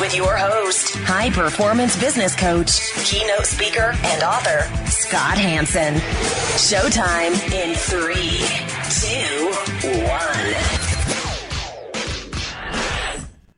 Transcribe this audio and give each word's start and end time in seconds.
with 0.00 0.14
your 0.16 0.36
host, 0.36 0.96
high 0.96 1.30
performance 1.30 1.98
business 1.98 2.34
coach, 2.34 2.80
keynote 3.04 3.46
speaker, 3.46 3.94
and 4.02 4.22
author, 4.22 4.62
Scott 4.86 5.38
Hanson. 5.38 5.94
Showtime 6.56 7.32
in 7.52 7.74
three, 7.74 8.40
two, 8.90 9.50
one. 10.04 10.54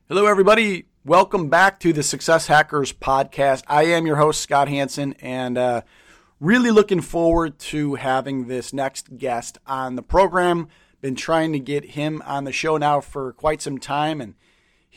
Hello, 0.08 0.26
everybody. 0.26 0.86
Welcome 1.04 1.48
back 1.48 1.80
to 1.80 1.92
the 1.92 2.02
Success 2.02 2.48
Hackers 2.48 2.92
podcast. 2.92 3.62
I 3.68 3.84
am 3.84 4.06
your 4.06 4.16
host, 4.16 4.40
Scott 4.40 4.68
Hanson, 4.68 5.14
and 5.20 5.56
uh, 5.56 5.82
really 6.40 6.70
looking 6.70 7.00
forward 7.00 7.58
to 7.60 7.94
having 7.94 8.48
this 8.48 8.72
next 8.72 9.16
guest 9.16 9.58
on 9.66 9.96
the 9.96 10.02
program. 10.02 10.68
Been 11.00 11.14
trying 11.14 11.52
to 11.52 11.58
get 11.58 11.84
him 11.84 12.22
on 12.26 12.44
the 12.44 12.52
show 12.52 12.76
now 12.76 13.00
for 13.00 13.32
quite 13.32 13.62
some 13.62 13.78
time, 13.78 14.20
and 14.20 14.34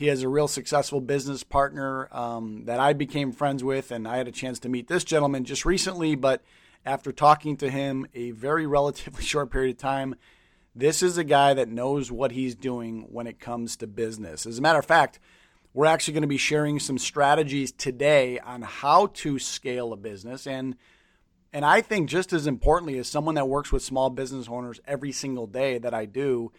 he 0.00 0.06
has 0.06 0.22
a 0.22 0.28
real 0.30 0.48
successful 0.48 1.02
business 1.02 1.44
partner 1.44 2.08
um, 2.10 2.64
that 2.64 2.80
I 2.80 2.94
became 2.94 3.32
friends 3.32 3.62
with, 3.62 3.90
and 3.90 4.08
I 4.08 4.16
had 4.16 4.28
a 4.28 4.32
chance 4.32 4.58
to 4.60 4.70
meet 4.70 4.88
this 4.88 5.04
gentleman 5.04 5.44
just 5.44 5.66
recently. 5.66 6.14
But 6.14 6.42
after 6.86 7.12
talking 7.12 7.58
to 7.58 7.68
him 7.68 8.06
a 8.14 8.30
very 8.30 8.66
relatively 8.66 9.22
short 9.22 9.50
period 9.52 9.76
of 9.76 9.78
time, 9.78 10.14
this 10.74 11.02
is 11.02 11.18
a 11.18 11.22
guy 11.22 11.52
that 11.52 11.68
knows 11.68 12.10
what 12.10 12.32
he's 12.32 12.54
doing 12.54 13.08
when 13.10 13.26
it 13.26 13.38
comes 13.38 13.76
to 13.76 13.86
business. 13.86 14.46
As 14.46 14.58
a 14.58 14.62
matter 14.62 14.78
of 14.78 14.86
fact, 14.86 15.20
we're 15.74 15.84
actually 15.84 16.14
going 16.14 16.22
to 16.22 16.28
be 16.28 16.38
sharing 16.38 16.80
some 16.80 16.96
strategies 16.96 17.70
today 17.70 18.38
on 18.38 18.62
how 18.62 19.08
to 19.08 19.38
scale 19.38 19.92
a 19.92 19.98
business 19.98 20.46
and 20.46 20.76
and 21.52 21.64
I 21.64 21.80
think 21.80 22.08
just 22.08 22.32
as 22.32 22.46
importantly 22.46 22.96
as 22.96 23.08
someone 23.08 23.34
that 23.34 23.48
works 23.48 23.72
with 23.72 23.82
small 23.82 24.08
business 24.08 24.48
owners 24.48 24.80
every 24.86 25.10
single 25.10 25.48
day 25.48 25.78
that 25.78 25.92
I 25.92 26.06
do 26.06 26.52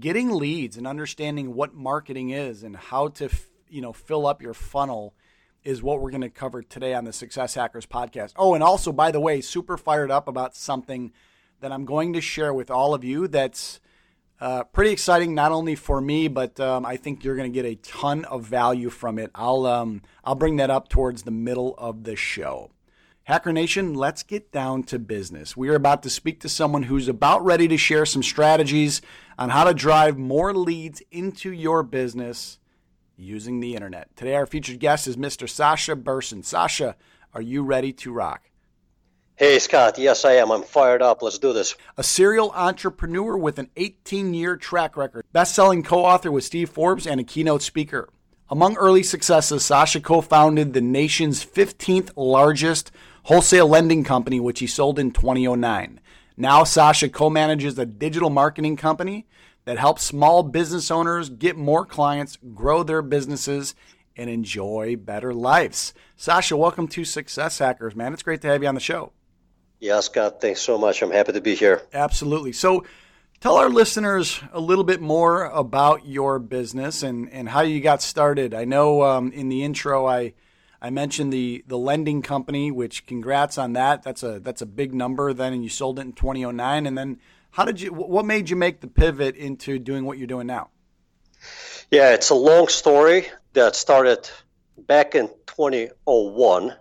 getting 0.00 0.30
leads 0.30 0.76
and 0.76 0.86
understanding 0.86 1.54
what 1.54 1.74
marketing 1.74 2.30
is 2.30 2.62
and 2.62 2.76
how 2.76 3.08
to 3.08 3.28
you 3.68 3.80
know 3.80 3.92
fill 3.92 4.26
up 4.26 4.42
your 4.42 4.54
funnel 4.54 5.14
is 5.62 5.82
what 5.82 6.00
we're 6.00 6.10
going 6.10 6.20
to 6.20 6.30
cover 6.30 6.62
today 6.62 6.94
on 6.94 7.04
the 7.04 7.12
Success 7.12 7.54
Hackers 7.54 7.86
podcast. 7.86 8.32
Oh, 8.36 8.54
and 8.54 8.62
also 8.62 8.92
by 8.92 9.10
the 9.10 9.20
way, 9.20 9.40
super 9.40 9.76
fired 9.76 10.10
up 10.10 10.28
about 10.28 10.54
something 10.54 11.12
that 11.60 11.72
I'm 11.72 11.84
going 11.86 12.12
to 12.12 12.20
share 12.20 12.52
with 12.52 12.70
all 12.70 12.92
of 12.92 13.02
you 13.04 13.26
that's 13.26 13.80
uh, 14.40 14.64
pretty 14.64 14.90
exciting, 14.90 15.34
not 15.34 15.52
only 15.52 15.74
for 15.74 16.00
me, 16.00 16.28
but 16.28 16.58
um, 16.60 16.84
I 16.84 16.96
think 16.96 17.24
you're 17.24 17.36
going 17.36 17.50
to 17.50 17.54
get 17.54 17.64
a 17.64 17.76
ton 17.76 18.24
of 18.26 18.44
value 18.44 18.90
from 18.90 19.18
it. 19.18 19.30
I'll 19.34 19.64
um, 19.64 20.02
I'll 20.24 20.34
bring 20.34 20.56
that 20.56 20.70
up 20.70 20.88
towards 20.88 21.22
the 21.22 21.30
middle 21.30 21.74
of 21.78 22.04
the 22.04 22.16
show. 22.16 22.70
Hacker 23.24 23.54
Nation, 23.54 23.94
let's 23.94 24.22
get 24.22 24.52
down 24.52 24.82
to 24.82 24.98
business. 24.98 25.56
We 25.56 25.70
are 25.70 25.74
about 25.74 26.02
to 26.02 26.10
speak 26.10 26.40
to 26.40 26.48
someone 26.50 26.82
who's 26.82 27.08
about 27.08 27.42
ready 27.42 27.66
to 27.68 27.78
share 27.78 28.04
some 28.04 28.22
strategies 28.22 29.00
on 29.38 29.48
how 29.48 29.64
to 29.64 29.72
drive 29.72 30.18
more 30.18 30.52
leads 30.52 31.02
into 31.10 31.50
your 31.50 31.82
business 31.82 32.58
using 33.16 33.60
the 33.60 33.76
internet. 33.76 34.14
Today, 34.14 34.34
our 34.34 34.44
featured 34.44 34.78
guest 34.78 35.06
is 35.06 35.16
Mr. 35.16 35.48
Sasha 35.48 35.96
Bersin. 35.96 36.44
Sasha, 36.44 36.96
are 37.32 37.40
you 37.40 37.62
ready 37.62 37.94
to 37.94 38.12
rock? 38.12 38.50
Hey, 39.36 39.58
Scott. 39.58 39.96
Yes, 39.96 40.26
I 40.26 40.32
am. 40.34 40.50
I'm 40.50 40.62
fired 40.62 41.00
up. 41.00 41.22
Let's 41.22 41.38
do 41.38 41.54
this. 41.54 41.76
A 41.96 42.02
serial 42.02 42.50
entrepreneur 42.50 43.38
with 43.38 43.58
an 43.58 43.70
18 43.76 44.34
year 44.34 44.58
track 44.58 44.98
record, 44.98 45.24
best 45.32 45.54
selling 45.54 45.82
co 45.82 46.04
author 46.04 46.30
with 46.30 46.44
Steve 46.44 46.68
Forbes, 46.68 47.06
and 47.06 47.20
a 47.20 47.24
keynote 47.24 47.62
speaker. 47.62 48.10
Among 48.50 48.76
early 48.76 49.02
successes, 49.02 49.64
Sasha 49.64 50.00
co 50.00 50.20
founded 50.20 50.74
the 50.74 50.82
nation's 50.82 51.42
15th 51.42 52.10
largest 52.16 52.92
wholesale 53.24 53.68
lending 53.68 54.04
company, 54.04 54.38
which 54.38 54.60
he 54.60 54.66
sold 54.66 54.98
in 54.98 55.10
2009. 55.10 56.00
Now, 56.36 56.64
Sasha 56.64 57.08
co 57.08 57.30
manages 57.30 57.78
a 57.78 57.86
digital 57.86 58.30
marketing 58.30 58.76
company 58.76 59.26
that 59.64 59.78
helps 59.78 60.02
small 60.02 60.42
business 60.42 60.90
owners 60.90 61.30
get 61.30 61.56
more 61.56 61.86
clients, 61.86 62.38
grow 62.54 62.82
their 62.82 63.02
businesses, 63.02 63.74
and 64.16 64.28
enjoy 64.28 64.96
better 64.96 65.32
lives. 65.32 65.94
Sasha, 66.16 66.56
welcome 66.56 66.86
to 66.88 67.04
Success 67.04 67.58
Hackers, 67.58 67.96
man. 67.96 68.12
It's 68.12 68.22
great 68.22 68.42
to 68.42 68.48
have 68.48 68.62
you 68.62 68.68
on 68.68 68.74
the 68.74 68.80
show. 68.80 69.12
Yeah, 69.80 70.00
Scott, 70.00 70.40
thanks 70.40 70.60
so 70.60 70.78
much. 70.78 71.02
I'm 71.02 71.10
happy 71.10 71.32
to 71.32 71.40
be 71.40 71.54
here. 71.54 71.82
Absolutely. 71.92 72.52
So, 72.52 72.84
tell 73.40 73.56
our 73.56 73.68
listeners 73.68 74.40
a 74.52 74.60
little 74.60 74.84
bit 74.84 75.00
more 75.00 75.44
about 75.44 76.06
your 76.06 76.38
business 76.38 77.02
and, 77.02 77.30
and 77.30 77.48
how 77.48 77.62
you 77.62 77.80
got 77.80 78.02
started. 78.02 78.54
I 78.54 78.64
know 78.64 79.02
um, 79.02 79.32
in 79.32 79.48
the 79.48 79.64
intro, 79.64 80.06
I 80.06 80.34
I 80.84 80.90
mentioned 80.90 81.32
the 81.32 81.64
the 81.66 81.78
lending 81.78 82.20
company, 82.20 82.70
which 82.70 83.06
congrats 83.06 83.56
on 83.56 83.72
that. 83.72 84.02
That's 84.02 84.22
a 84.22 84.38
that's 84.38 84.60
a 84.60 84.66
big 84.66 84.92
number. 84.92 85.32
Then 85.32 85.54
and 85.54 85.62
you 85.64 85.70
sold 85.70 85.98
it 85.98 86.02
in 86.02 86.12
2009. 86.12 86.84
And 86.86 86.98
then 86.98 87.20
how 87.52 87.64
did 87.64 87.80
you? 87.80 87.90
What 87.90 88.26
made 88.26 88.50
you 88.50 88.56
make 88.56 88.82
the 88.82 88.86
pivot 88.86 89.34
into 89.34 89.78
doing 89.78 90.04
what 90.04 90.18
you're 90.18 90.26
doing 90.26 90.46
now? 90.46 90.68
Yeah, 91.90 92.12
it's 92.12 92.28
a 92.28 92.34
long 92.34 92.68
story 92.68 93.28
that 93.54 93.76
started 93.76 94.28
back 94.76 95.14
in 95.14 95.28
2001 95.46 96.74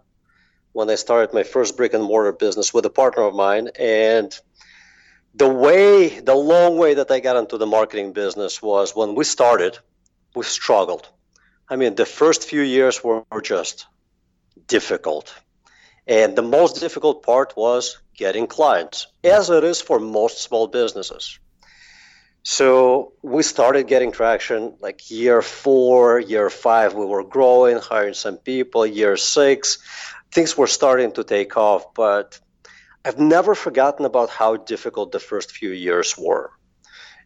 when 0.73 0.89
I 0.89 0.95
started 0.95 1.33
my 1.33 1.43
first 1.43 1.77
brick 1.77 1.93
and 1.93 2.03
mortar 2.03 2.33
business 2.33 2.73
with 2.73 2.85
a 2.85 2.89
partner 2.89 3.23
of 3.23 3.33
mine. 3.33 3.69
And 3.79 4.37
the 5.33 5.47
way, 5.47 6.19
the 6.19 6.35
long 6.35 6.77
way 6.77 6.95
that 6.95 7.09
I 7.09 7.21
got 7.21 7.37
into 7.37 7.57
the 7.57 7.67
marketing 7.67 8.11
business 8.11 8.61
was 8.61 8.93
when 8.93 9.15
we 9.15 9.23
started, 9.23 9.79
we 10.35 10.43
struggled. 10.43 11.07
I 11.69 11.77
mean, 11.77 11.95
the 11.95 12.05
first 12.05 12.43
few 12.43 12.61
years 12.61 13.01
were 13.01 13.23
just 13.41 13.85
difficult. 14.67 15.33
And 16.07 16.35
the 16.35 16.41
most 16.41 16.79
difficult 16.79 17.23
part 17.23 17.53
was 17.55 17.99
getting 18.15 18.47
clients, 18.47 19.07
as 19.23 19.49
it 19.49 19.63
is 19.63 19.81
for 19.81 19.99
most 19.99 20.41
small 20.41 20.67
businesses. 20.67 21.39
So 22.43 23.13
we 23.21 23.41
started 23.41 23.87
getting 23.87 24.11
traction 24.11 24.73
like 24.81 25.09
year 25.09 25.41
four, 25.41 26.19
year 26.19 26.49
five, 26.49 26.93
we 26.93 27.05
were 27.05 27.23
growing, 27.23 27.77
hiring 27.77 28.13
some 28.13 28.37
people. 28.37 28.85
Year 28.85 29.15
six, 29.15 29.77
things 30.31 30.57
were 30.57 30.67
starting 30.67 31.13
to 31.13 31.23
take 31.23 31.55
off, 31.55 31.93
but 31.93 32.37
I've 33.05 33.19
never 33.19 33.55
forgotten 33.55 34.05
about 34.05 34.29
how 34.29 34.57
difficult 34.57 35.13
the 35.13 35.19
first 35.19 35.51
few 35.51 35.69
years 35.69 36.17
were. 36.17 36.51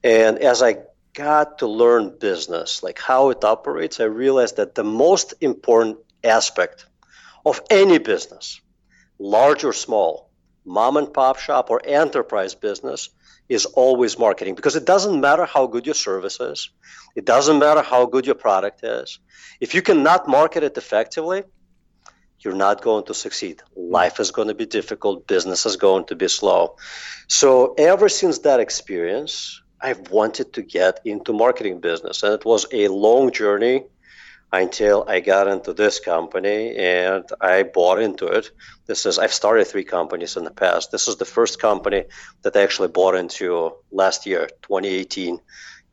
And 0.04 0.38
as 0.38 0.62
I 0.62 0.78
got 1.14 1.58
to 1.60 1.68
learn 1.68 2.18
business, 2.20 2.84
like 2.84 3.00
how 3.00 3.32
it 3.32 3.44
operates, 3.44 4.00
I 4.00 4.04
realized 4.04 4.58
that 4.58 4.76
the 4.76 4.84
most 4.84 5.34
important 5.42 5.98
aspect 6.24 6.86
of 7.48 7.62
any 7.70 7.98
business, 7.98 8.62
large 9.20 9.64
or 9.64 9.74
small, 9.74 10.30
mom 10.66 10.98
and 10.98 11.14
pop 11.14 11.40
shop 11.40 11.70
or 11.70 11.82
enterprise 11.86 12.56
business, 12.56 13.10
is 13.48 13.66
always 13.66 14.20
marketing 14.20 14.56
because 14.56 14.76
it 14.76 14.86
doesn't 14.86 15.22
matter 15.22 15.46
how 15.46 15.68
good 15.68 15.86
your 15.86 15.96
service 15.96 16.40
is, 16.40 16.70
it 17.16 17.26
doesn't 17.26 17.60
matter 17.60 17.82
how 17.82 18.06
good 18.06 18.26
your 18.26 18.36
product 18.36 18.84
is. 18.84 19.20
If 19.62 19.74
you 19.74 19.82
cannot 19.82 20.28
market 20.28 20.64
it 20.64 20.78
effectively, 20.78 21.44
you're 22.42 22.62
not 22.68 22.82
going 22.82 23.06
to 23.06 23.14
succeed. 23.14 23.62
Life 23.76 24.20
is 24.20 24.32
going 24.32 24.50
to 24.50 24.54
be 24.54 24.66
difficult, 24.66 25.26
business 25.28 25.66
is 25.66 25.78
going 25.78 26.06
to 26.08 26.16
be 26.16 26.28
slow. 26.28 26.76
So, 27.28 27.74
ever 27.78 28.10
since 28.10 28.40
that 28.40 28.60
experience, 28.60 29.62
I've 29.80 30.12
wanted 30.12 30.54
to 30.54 30.62
get 30.62 31.00
into 31.06 31.32
marketing 31.34 31.80
business, 31.80 32.24
and 32.24 32.34
it 32.34 32.46
was 32.46 32.66
a 32.72 32.90
long 32.90 33.32
journey 33.32 33.86
until 34.52 35.04
I 35.08 35.20
got 35.20 35.48
into 35.48 35.74
this 35.74 36.00
company 36.00 36.76
and 36.76 37.26
I 37.42 37.64
bought 37.64 38.02
into 38.02 38.28
it. 38.28 38.52
This 38.86 39.06
is 39.06 39.20
I've 39.20 39.34
started 39.34 39.68
three 39.68 39.84
companies 39.84 40.38
in 40.38 40.44
the 40.44 40.52
past. 40.52 40.92
This 40.92 41.08
is 41.08 41.18
the 41.18 41.26
first 41.26 41.60
company 41.60 42.06
that 42.44 42.56
I 42.56 42.62
actually 42.62 42.88
bought 42.88 43.16
into 43.16 43.74
last 43.92 44.26
year, 44.26 44.48
2018 44.64 45.40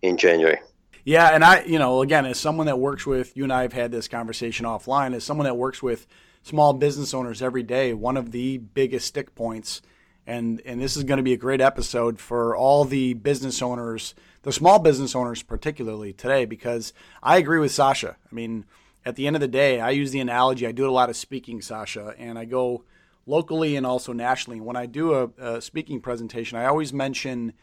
in 0.03 0.17
January. 0.17 0.61
Yeah, 1.05 1.29
and 1.29 1.45
I, 1.45 1.65
you 1.65 1.79
know, 1.79 2.01
again, 2.01 2.25
as 2.25 2.39
someone 2.39 2.67
that 2.67 2.79
works 2.79 3.05
with 3.05 3.37
you 3.37 3.43
and 3.43 3.53
I 3.53 3.63
have 3.63 3.75
had 3.75 3.91
this 3.91 4.09
conversation 4.09 4.65
offline, 4.65 5.15
as 5.15 5.25
someone 5.25 5.45
that 5.45 5.57
works 5.57 5.83
with 5.83 6.07
small 6.43 6.73
business 6.73 7.13
owners 7.13 7.43
every 7.43 7.63
day, 7.63 7.93
one 7.93 8.17
of 8.17 8.31
the 8.31 8.59
biggest 8.59 9.07
stick 9.09 9.35
points 9.35 9.83
and 10.27 10.63
and 10.65 10.81
this 10.81 10.97
is 10.97 11.05
going 11.05 11.19
to 11.19 11.23
be 11.23 11.33
a 11.33 11.39
great 11.39 11.61
episode 11.61 12.19
for 12.19 12.57
all 12.57 12.85
the 12.85 13.15
business 13.15 13.61
owners 13.63 14.15
the 14.45 14.53
small 14.53 14.79
business 14.79 15.17
owners 15.17 15.43
particularly 15.43 16.13
today 16.13 16.45
because 16.45 16.93
I 17.23 17.39
agree 17.39 17.59
with 17.59 17.73
Sasha. 17.73 18.17
I 18.31 18.35
mean, 18.35 18.67
at 19.05 19.17
the 19.17 19.27
end 19.27 19.37
of 19.37 19.41
the 19.41 19.49
day, 19.49 19.81
I 19.81 19.91
use 19.91 20.13
the 20.13 20.21
analogy. 20.21 20.67
I 20.67 20.73
do 20.73 20.89
a 20.89 20.93
lot 20.93 21.11
of 21.11 21.17
speaking, 21.17 21.61
Sasha, 21.61 22.15
and 22.19 22.39
I 22.39 22.45
go 22.45 22.85
locally 23.27 23.75
and 23.75 23.87
also 23.87 24.13
nationally. 24.13 24.61
When 24.61 24.77
I 24.77 24.87
do 24.87 25.15
a, 25.15 25.57
a 25.57 25.61
speaking 25.61 26.01
presentation, 26.01 26.59
I 26.59 26.67
always 26.67 26.93
mention 26.93 27.55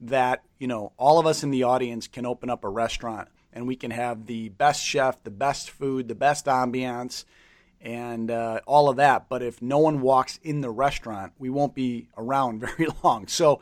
that 0.00 0.42
you 0.58 0.68
know 0.68 0.92
all 0.96 1.18
of 1.18 1.26
us 1.26 1.42
in 1.42 1.50
the 1.50 1.64
audience 1.64 2.06
can 2.06 2.24
open 2.24 2.48
up 2.48 2.64
a 2.64 2.68
restaurant 2.68 3.28
and 3.52 3.66
we 3.66 3.74
can 3.74 3.90
have 3.90 4.26
the 4.26 4.48
best 4.50 4.84
chef, 4.84 5.22
the 5.24 5.30
best 5.30 5.70
food, 5.70 6.06
the 6.06 6.14
best 6.14 6.46
ambiance, 6.46 7.24
and 7.80 8.30
uh, 8.30 8.60
all 8.66 8.88
of 8.88 8.96
that. 8.96 9.28
But 9.28 9.42
if 9.42 9.60
no 9.60 9.78
one 9.78 10.00
walks 10.00 10.38
in 10.42 10.60
the 10.60 10.70
restaurant, 10.70 11.32
we 11.38 11.50
won't 11.50 11.74
be 11.74 12.08
around 12.16 12.60
very 12.76 12.88
long. 13.02 13.26
So, 13.26 13.60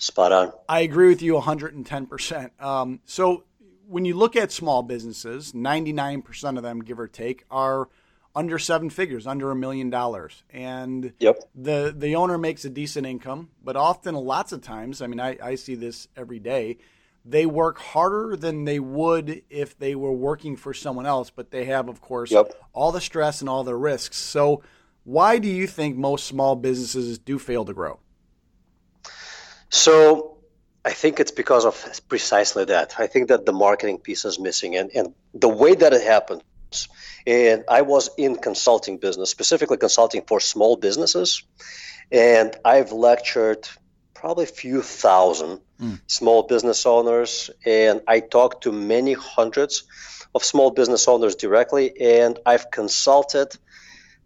spot 0.00 0.32
on. 0.32 0.52
I 0.68 0.80
agree 0.80 1.08
with 1.08 1.22
you 1.22 1.34
110%. 1.34 2.62
Um, 2.62 3.00
so, 3.04 3.44
when 3.86 4.04
you 4.04 4.14
look 4.14 4.36
at 4.36 4.52
small 4.52 4.82
businesses, 4.82 5.52
99% 5.52 6.56
of 6.56 6.62
them, 6.62 6.80
give 6.80 7.00
or 7.00 7.08
take, 7.08 7.44
are 7.50 7.88
under 8.36 8.56
seven 8.56 8.88
figures, 8.88 9.26
under 9.26 9.50
a 9.50 9.56
million 9.56 9.90
dollars. 9.90 10.44
And 10.50 11.12
yep. 11.18 11.40
the, 11.56 11.92
the 11.96 12.14
owner 12.14 12.38
makes 12.38 12.64
a 12.64 12.70
decent 12.70 13.06
income, 13.06 13.50
but 13.64 13.74
often, 13.76 14.14
lots 14.14 14.52
of 14.52 14.62
times, 14.62 15.02
I 15.02 15.08
mean, 15.08 15.18
I, 15.18 15.36
I 15.42 15.54
see 15.56 15.74
this 15.74 16.06
every 16.16 16.38
day 16.38 16.78
they 17.24 17.46
work 17.46 17.78
harder 17.78 18.36
than 18.36 18.64
they 18.64 18.80
would 18.80 19.42
if 19.50 19.78
they 19.78 19.94
were 19.94 20.12
working 20.12 20.56
for 20.56 20.72
someone 20.72 21.06
else, 21.06 21.30
but 21.30 21.50
they 21.50 21.64
have, 21.66 21.88
of 21.88 22.00
course, 22.00 22.30
yep. 22.30 22.52
all 22.72 22.92
the 22.92 23.00
stress 23.00 23.40
and 23.40 23.48
all 23.48 23.64
the 23.64 23.76
risks. 23.76 24.16
So, 24.16 24.62
why 25.04 25.38
do 25.38 25.48
you 25.48 25.66
think 25.66 25.96
most 25.96 26.26
small 26.26 26.56
businesses 26.56 27.18
do 27.18 27.38
fail 27.38 27.64
to 27.64 27.72
grow? 27.72 27.98
So, 29.70 30.36
I 30.84 30.92
think 30.92 31.20
it's 31.20 31.30
because 31.30 31.64
of 31.64 32.00
precisely 32.08 32.64
that. 32.66 32.94
I 32.98 33.06
think 33.06 33.28
that 33.28 33.44
the 33.44 33.52
marketing 33.52 33.98
piece 33.98 34.24
is 34.24 34.38
missing, 34.38 34.76
and, 34.76 34.90
and 34.94 35.14
the 35.34 35.48
way 35.48 35.74
that 35.74 35.92
it 35.92 36.02
happens. 36.02 36.42
And 37.26 37.64
I 37.68 37.82
was 37.82 38.10
in 38.16 38.36
consulting 38.36 38.98
business, 38.98 39.30
specifically 39.30 39.76
consulting 39.76 40.22
for 40.26 40.40
small 40.40 40.76
businesses, 40.76 41.42
and 42.10 42.56
I've 42.64 42.92
lectured 42.92 43.68
probably 44.14 44.44
a 44.44 44.48
few 44.48 44.80
thousand 44.82 45.60
mm. 45.80 46.00
small 46.06 46.44
business 46.44 46.86
owners, 46.86 47.50
and 47.66 48.00
I 48.06 48.20
talked 48.20 48.64
to 48.64 48.72
many 48.72 49.12
hundreds 49.12 49.84
of 50.34 50.44
small 50.44 50.70
business 50.70 51.08
owners 51.08 51.36
directly, 51.36 52.00
and 52.00 52.38
I've 52.46 52.70
consulted 52.70 53.56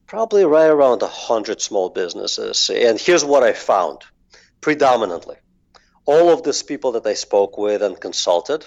probably 0.07 0.45
right 0.45 0.71
around 0.71 1.03
a 1.03 1.09
hundred 1.09 1.61
small 1.61 1.91
businesses. 1.91 2.71
And 2.71 3.01
here's 3.01 3.25
what 3.25 3.43
I 3.43 3.53
found: 3.53 4.03
predominantly, 4.65 5.37
all 6.07 6.31
of 6.31 6.43
these 6.43 6.63
people 6.63 6.93
that 6.93 7.07
I 7.07 7.13
spoke 7.13 7.59
with 7.59 7.83
and 7.83 8.01
consulted, 8.01 8.67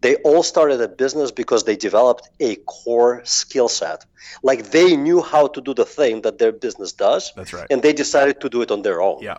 they 0.00 0.14
all 0.28 0.42
started 0.42 0.80
a 0.80 0.88
business 0.88 1.30
because 1.30 1.64
they 1.64 1.76
developed 1.76 2.30
a 2.40 2.56
core 2.76 3.20
skill 3.24 3.68
set. 3.68 4.06
Like 4.42 4.70
they 4.70 4.96
knew 4.96 5.20
how 5.20 5.48
to 5.48 5.60
do 5.60 5.74
the 5.74 5.84
thing 5.84 6.22
that 6.22 6.38
their 6.38 6.50
business 6.50 6.92
does. 6.92 7.30
That's 7.36 7.52
right. 7.52 7.66
And 7.70 7.82
they 7.82 7.92
decided 7.92 8.40
to 8.40 8.48
do 8.48 8.62
it 8.62 8.70
on 8.70 8.80
their 8.80 9.02
own. 9.02 9.18
Yeah. 9.20 9.38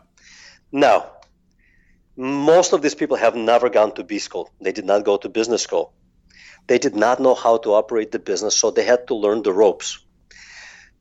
Now, 0.71 0.97
most 2.15 2.71
of 2.71 2.83
these 2.83 2.93
people 3.01 3.17
have 3.17 3.35
never 3.35 3.67
gone 3.69 3.91
to 3.95 4.03
B 4.03 4.19
school. 4.19 4.51
They 4.61 4.71
did 4.71 4.85
not 4.85 5.05
go 5.05 5.17
to 5.17 5.27
business 5.27 5.63
school. 5.63 5.91
They 6.67 6.77
did 6.77 6.95
not 6.95 7.19
know 7.19 7.33
how 7.33 7.57
to 7.57 7.73
operate 7.73 8.11
the 8.11 8.19
business, 8.19 8.55
so 8.55 8.69
they 8.69 8.85
had 8.85 9.07
to 9.07 9.15
learn 9.15 9.41
the 9.41 9.53
ropes. 9.53 10.05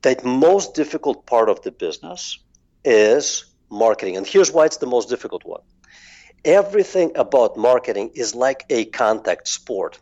The 0.01 0.17
most 0.25 0.75
difficult 0.75 1.27
part 1.27 1.51
of 1.51 1.61
the 1.61 1.73
business 1.73 2.39
is 2.85 3.54
marketing. 3.75 4.17
And 4.17 4.27
here's 4.27 4.53
why 4.53 4.65
it's 4.67 4.79
the 4.79 4.87
most 4.87 5.09
difficult 5.09 5.45
one 5.45 5.63
everything 6.45 7.13
about 7.17 7.57
marketing 7.57 8.11
is 8.15 8.35
like 8.35 8.65
a 8.69 8.85
contact 8.87 9.49
sport. 9.49 9.99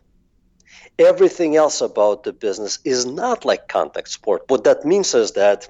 Everything 0.99 1.55
else 1.55 1.81
about 1.81 2.23
the 2.23 2.33
business 2.33 2.79
is 2.83 3.05
not 3.05 3.45
like 3.45 3.67
contact 3.67 4.09
sport. 4.09 4.43
What 4.47 4.65
that 4.65 4.85
means 4.85 5.15
is 5.15 5.31
that 5.31 5.69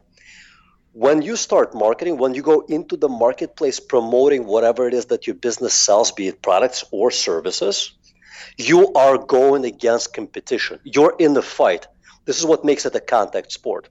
when 0.92 1.22
you 1.22 1.36
start 1.36 1.74
marketing, 1.74 2.18
when 2.18 2.34
you 2.34 2.42
go 2.42 2.62
into 2.62 2.98
the 2.98 3.10
marketplace 3.10 3.80
promoting 3.80 4.46
whatever 4.46 4.88
it 4.88 4.94
is 4.94 5.06
that 5.06 5.26
your 5.26 5.36
business 5.36 5.74
sells, 5.74 6.12
be 6.12 6.28
it 6.28 6.42
products 6.42 6.84
or 6.92 7.10
services, 7.10 7.94
you 8.58 8.94
are 8.94 9.18
going 9.18 9.66
against 9.66 10.14
competition. 10.14 10.80
You're 10.84 11.16
in 11.18 11.34
the 11.34 11.42
fight. 11.42 11.88
This 12.26 12.40
is 12.40 12.46
what 12.46 12.66
makes 12.66 12.86
it 12.86 12.96
a 12.96 13.00
contact 13.00 13.52
sport. 13.52 13.90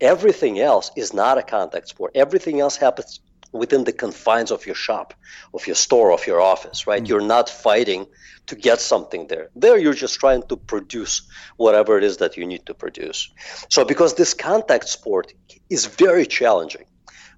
Everything 0.00 0.58
else 0.58 0.90
is 0.96 1.12
not 1.12 1.38
a 1.38 1.42
contact 1.42 1.88
sport. 1.88 2.12
Everything 2.14 2.60
else 2.60 2.76
happens 2.76 3.20
within 3.52 3.84
the 3.84 3.92
confines 3.92 4.50
of 4.50 4.66
your 4.66 4.74
shop, 4.74 5.14
of 5.54 5.66
your 5.66 5.76
store, 5.76 6.12
of 6.12 6.26
your 6.26 6.40
office, 6.40 6.86
right? 6.86 7.02
Mm-hmm. 7.02 7.06
You're 7.06 7.20
not 7.20 7.48
fighting 7.48 8.06
to 8.46 8.56
get 8.56 8.80
something 8.80 9.26
there. 9.28 9.50
There, 9.54 9.78
you're 9.78 9.94
just 9.94 10.18
trying 10.18 10.42
to 10.44 10.56
produce 10.56 11.22
whatever 11.56 11.98
it 11.98 12.04
is 12.04 12.16
that 12.16 12.36
you 12.36 12.46
need 12.46 12.66
to 12.66 12.74
produce. 12.74 13.30
So, 13.68 13.84
because 13.84 14.14
this 14.14 14.34
contact 14.34 14.88
sport 14.88 15.32
is 15.70 15.86
very 15.86 16.26
challenging, 16.26 16.86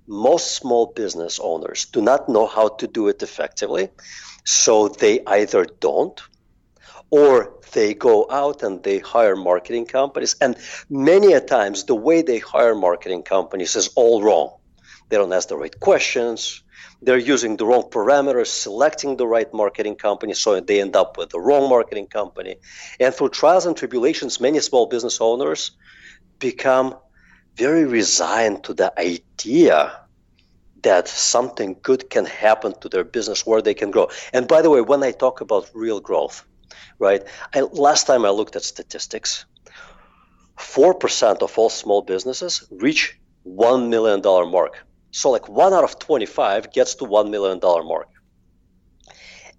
most 0.06 0.55
small 0.55 0.87
business 0.87 1.38
owners 1.43 1.87
do 1.87 2.00
not 2.00 2.28
know 2.28 2.46
how 2.46 2.69
to 2.69 2.87
do 2.87 3.08
it 3.08 3.22
effectively. 3.22 3.88
So, 4.44 4.88
they 4.88 5.20
either 5.26 5.67
don't 5.81 6.20
or 7.10 7.55
they 7.72 7.94
go 7.94 8.26
out 8.31 8.62
and 8.62 8.82
they 8.82 8.99
hire 8.99 9.37
marketing 9.37 9.87
companies. 9.87 10.37
And 10.40 10.56
many 10.88 11.32
a 11.32 11.40
times, 11.40 11.84
the 11.84 11.94
way 11.94 12.22
they 12.22 12.38
hire 12.38 12.75
marketing 12.75 13.22
companies 13.22 13.76
is 13.76 13.88
all 13.96 14.22
wrong. 14.22 14.56
They 15.14 15.20
don't 15.20 15.32
ask 15.32 15.46
the 15.46 15.56
right 15.56 15.78
questions 15.78 16.64
they're 17.00 17.19
using 17.19 17.56
the 17.56 17.66
wrong 17.66 17.84
parameters, 17.90 18.49
selecting 18.49 19.16
the 19.16 19.28
right 19.28 19.52
marketing 19.55 19.94
company, 19.94 20.34
so 20.34 20.58
they 20.58 20.81
end 20.81 20.96
up 20.96 21.16
with 21.16 21.31
the 21.31 21.38
wrong 21.38 21.69
marketing 21.69 22.08
company. 22.08 22.56
And 22.99 23.14
through 23.14 23.28
trials 23.28 23.66
and 23.66 23.76
tribulations, 23.76 24.40
many 24.40 24.58
small 24.58 24.87
business 24.87 25.20
owners 25.20 25.70
become 26.40 26.96
very 27.55 27.84
resigned 27.84 28.64
to 28.64 28.75
the 28.75 28.93
idea 28.99 30.00
that 30.82 31.06
something 31.06 31.76
good 31.81 32.10
can 32.10 32.25
happen 32.26 32.75
to 32.81 32.88
their 32.88 33.05
business 33.05 33.46
where 33.46 33.62
they 33.62 33.75
can 33.75 33.93
grow. 33.93 34.08
And 34.32 34.49
by 34.49 34.62
the 34.62 34.70
way, 34.70 34.81
when 34.81 35.05
I 35.05 35.12
talk 35.12 35.40
about 35.40 35.70
real 35.75 36.00
growth, 36.00 36.44
right? 36.99 37.22
I, 37.55 37.60
last 37.60 38.08
time 38.08 38.25
I 38.25 38.31
looked 38.31 38.56
at 38.56 38.64
statistics, 38.64 39.44
4% 40.58 41.43
of 41.43 41.56
all 41.56 41.70
small 41.70 42.02
businesses 42.02 42.67
reach 42.72 43.17
$1 43.46 43.88
million 43.88 44.20
mark. 44.50 44.84
So 45.14 45.31
like 45.31 45.49
one 45.49 45.72
out 45.72 45.84
of 45.84 46.00
25 46.00 46.72
gets 46.72 46.96
to 46.96 47.05
$1 47.05 47.31
million 47.31 47.61
mark. 47.62 48.08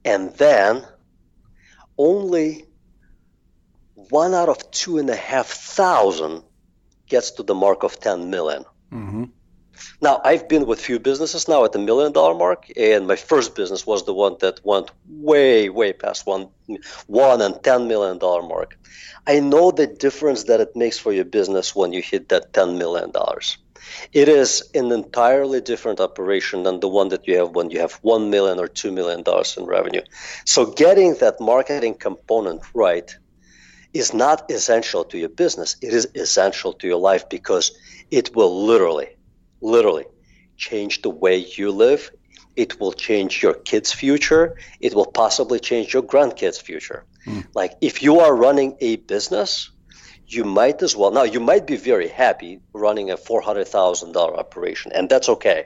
And 0.04 0.34
then 0.34 0.86
only 1.98 2.66
one 3.96 4.34
out 4.34 4.50
of 4.50 4.69
two 4.72 4.98
and 4.98 5.10
a 5.10 5.16
half 5.16 5.48
thousand 5.48 6.44
gets 7.07 7.31
to 7.31 7.44
the 7.44 7.56
mark 7.56 7.84
of 7.84 8.02
10 8.02 8.30
million. 8.30 8.66
Mm-hmm. 8.92 9.24
Now, 10.02 10.19
I've 10.25 10.50
been 10.50 10.66
with 10.66 10.81
few 10.81 11.00
businesses 11.00 11.48
now 11.48 11.63
at 11.63 11.72
the 11.72 11.80
million 11.80 12.12
dollar 12.12 12.36
mark, 12.36 12.69
and 12.75 13.08
my 13.08 13.16
first 13.16 13.56
business 13.56 13.88
was 13.88 14.06
the 14.06 14.13
one 14.13 14.36
that 14.42 14.60
went 14.66 14.92
way, 15.08 15.69
way 15.69 15.94
past 15.94 16.25
one, 16.25 16.50
one 17.08 17.42
and 17.42 17.62
ten 17.63 17.88
million 17.88 18.18
dollar 18.18 18.42
mark. 18.42 18.78
I 19.28 19.40
know 19.40 19.72
the 19.72 19.88
difference 19.88 20.44
that 20.46 20.62
it 20.62 20.75
makes 20.75 20.98
for 20.98 21.12
your 21.12 21.25
business 21.25 21.75
when 21.75 21.92
you 21.92 22.01
hit 22.01 22.30
that 22.30 22.54
ten 22.54 22.78
million 22.78 23.12
dollars. 23.12 23.58
It 24.14 24.28
is 24.28 24.64
an 24.74 24.92
entirely 24.92 25.62
different 25.62 26.00
operation 26.00 26.64
than 26.64 26.80
the 26.80 26.88
one 26.88 27.10
that 27.10 27.27
you 27.27 27.38
have 27.38 27.51
when 27.51 27.70
you 27.70 27.80
have 27.80 27.94
one 28.01 28.30
million 28.30 28.60
or 28.60 28.68
two 28.68 28.92
million 28.92 29.24
dollars 29.24 29.58
in 29.58 29.65
revenue. 29.65 30.01
So 30.46 30.65
getting 30.65 31.15
that 31.15 31.39
marketing 31.39 31.96
component 31.96 32.62
right 32.74 33.10
is 33.94 34.13
not 34.13 34.51
essential 34.51 35.04
to 35.06 35.18
your 35.18 35.30
business. 35.30 35.77
It 35.82 35.94
is 35.94 36.08
essential 36.15 36.74
to 36.74 36.88
your 36.88 37.00
life 37.00 37.30
because 37.30 37.72
it 38.12 38.36
will 38.36 38.65
literally, 38.65 39.08
literally 39.62 40.06
change 40.58 41.01
the 41.01 41.10
way 41.10 41.38
you 41.58 41.72
live. 41.72 42.12
It 42.56 42.80
will 42.80 42.94
change 42.94 43.42
your 43.42 43.54
kids' 43.54 43.92
future. 43.92 44.58
It 44.80 44.94
will 44.94 45.06
possibly 45.06 45.60
change 45.60 45.94
your 45.94 46.04
grandkids' 46.04 46.62
future. 46.62 47.06
Mm. 47.25 47.46
Like 47.54 47.74
if 47.82 48.04
you 48.04 48.20
are 48.20 48.36
running 48.36 48.77
a 48.82 48.98
business, 48.98 49.72
you 50.27 50.44
might 50.44 50.82
as 50.82 50.96
well 50.96 51.12
now 51.12 51.24
you 51.24 51.39
might 51.39 51.67
be 51.67 51.77
very 51.77 52.08
happy 52.08 52.60
running 52.74 53.12
a 53.12 53.17
four 53.17 53.41
hundred 53.41 53.67
thousand 53.67 54.13
dollar 54.13 54.38
operation, 54.38 54.91
and 54.94 55.10
that's 55.10 55.29
okay, 55.29 55.65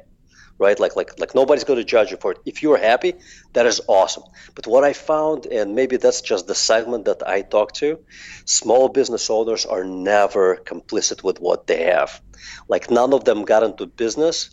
right? 0.57 0.79
Like 0.79 0.95
like 0.95 1.19
like 1.19 1.33
nobody's 1.33 1.63
going 1.63 1.79
to 1.79 1.85
judge 1.85 2.11
you 2.11 2.17
for 2.17 2.31
it. 2.33 2.39
If 2.45 2.61
you're 2.61 2.77
happy, 2.77 3.13
that 3.53 3.65
is 3.65 3.81
awesome. 3.87 4.23
But 4.55 4.67
what 4.67 4.83
I 4.83 4.93
found, 4.93 5.45
and 5.45 5.75
maybe 5.75 5.97
that's 5.97 6.21
just 6.21 6.47
the 6.47 6.55
segment 6.55 7.05
that 7.05 7.27
I 7.27 7.41
talk 7.41 7.73
to, 7.73 7.99
small 8.45 8.89
business 8.89 9.29
owners 9.29 9.65
are 9.65 9.83
never 9.83 10.57
complicit 10.57 11.23
with 11.23 11.39
what 11.39 11.67
they 11.67 11.83
have. 11.85 12.21
Like 12.67 12.91
none 12.91 13.13
of 13.13 13.23
them 13.23 13.45
got 13.45 13.63
into 13.63 13.85
business 13.85 14.49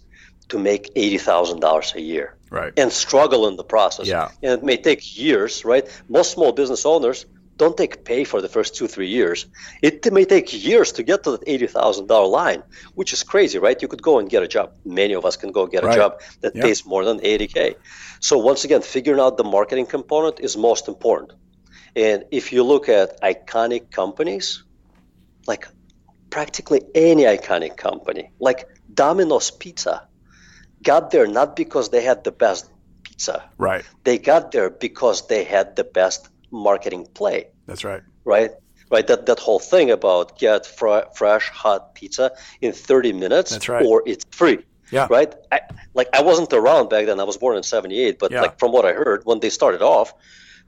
to 0.49 0.59
make 0.59 0.93
eighty 0.95 1.19
thousand 1.19 1.61
dollars 1.61 1.93
a 1.97 2.01
year, 2.01 2.37
right? 2.51 2.73
And 2.77 2.93
struggle 2.93 3.49
in 3.49 3.57
the 3.57 3.65
process. 3.65 4.07
Yeah, 4.07 4.29
and 4.43 4.53
it 4.53 4.63
may 4.63 4.77
take 4.77 5.19
years, 5.19 5.65
right? 5.65 5.85
Most 6.09 6.33
small 6.33 6.53
business 6.53 6.87
owners 6.87 7.27
don't 7.57 7.77
take 7.77 8.05
pay 8.05 8.25
for 8.25 8.41
the 8.43 8.49
first 8.49 8.77
two 8.77 8.87
three 8.87 9.09
years. 9.09 9.47
It 9.83 10.13
may 10.13 10.25
take 10.25 10.53
years 10.53 10.93
to 10.93 11.03
get 11.03 11.25
to 11.25 11.33
that 11.33 11.45
$80000 11.47 12.31
line 12.31 12.63
which 12.95 13.13
is 13.13 13.23
crazy 13.23 13.59
right? 13.59 13.81
You 13.81 13.89
could 13.89 14.03
go 14.03 14.19
and 14.19 14.29
get 14.29 14.43
a 14.43 14.49
job. 14.49 14.75
Many 14.85 15.15
of 15.15 15.25
us 15.25 15.37
can 15.37 15.53
go 15.53 15.67
get 15.67 15.85
a 15.85 15.87
right. 15.87 15.97
job 15.97 16.21
that 16.41 16.55
pays 16.55 16.85
more 16.85 17.05
than 17.05 17.21
80k 17.21 17.77
so 18.21 18.39
once 18.39 18.65
again 18.65 18.83
figuring 18.83 19.21
out 19.21 19.37
the 19.37 19.45
marketing 19.45 19.87
component 19.87 20.41
is 20.41 20.57
most 20.57 20.89
important. 20.89 21.33
And 21.95 22.25
if 22.31 22.53
you 22.53 22.63
look 22.63 22.89
at 22.89 23.21
iconic 23.23 23.91
companies 23.91 24.63
like 25.47 25.67
practically 26.31 26.83
any 26.95 27.25
iconic 27.25 27.77
company 27.77 28.33
like 28.39 28.69
domino's 28.93 29.51
pizza 29.51 30.07
got 30.83 31.11
there 31.11 31.27
not 31.27 31.57
because 31.57 31.89
they 31.89 32.03
had 32.03 32.25
the 32.25 32.33
best 32.33 32.71
pizza. 33.17 33.49
Right. 33.57 33.85
They 34.05 34.19
got 34.19 34.53
there 34.53 34.71
because 34.71 35.27
they 35.27 35.45
had 35.45 35.77
the 35.77 35.85
best 35.85 36.29
marketing 36.51 37.07
play. 37.15 37.49
That's 37.67 37.85
right. 37.85 38.03
Right? 38.25 38.51
right? 38.91 39.07
That 39.07 39.27
that 39.27 39.39
whole 39.39 39.59
thing 39.59 39.91
about 39.91 40.39
get 40.39 40.67
fr- 40.67 41.09
fresh 41.15 41.49
hot 41.51 41.95
pizza 41.95 42.33
in 42.61 42.73
30 42.73 43.13
minutes, 43.13 43.51
That's 43.53 43.69
right. 43.69 43.85
or 43.85 44.03
it's 44.07 44.25
free. 44.31 44.59
Yeah. 44.93 45.09
Right. 45.11 45.35
I, 45.51 45.61
like 45.95 46.09
I 46.15 46.23
wasn't 46.23 46.53
around 46.53 46.91
back 46.91 47.07
then. 47.07 47.19
I 47.19 47.25
was 47.25 47.37
born 47.37 47.57
in 47.57 47.63
'78, 47.65 48.19
but 48.21 48.31
Yeah. 48.31 48.43
like 48.43 48.59
from 48.61 48.71
what 48.73 48.85
I 48.85 48.93
heard, 48.93 49.23
when 49.25 49.41
they 49.41 49.51
started 49.51 49.83
off, 49.83 50.15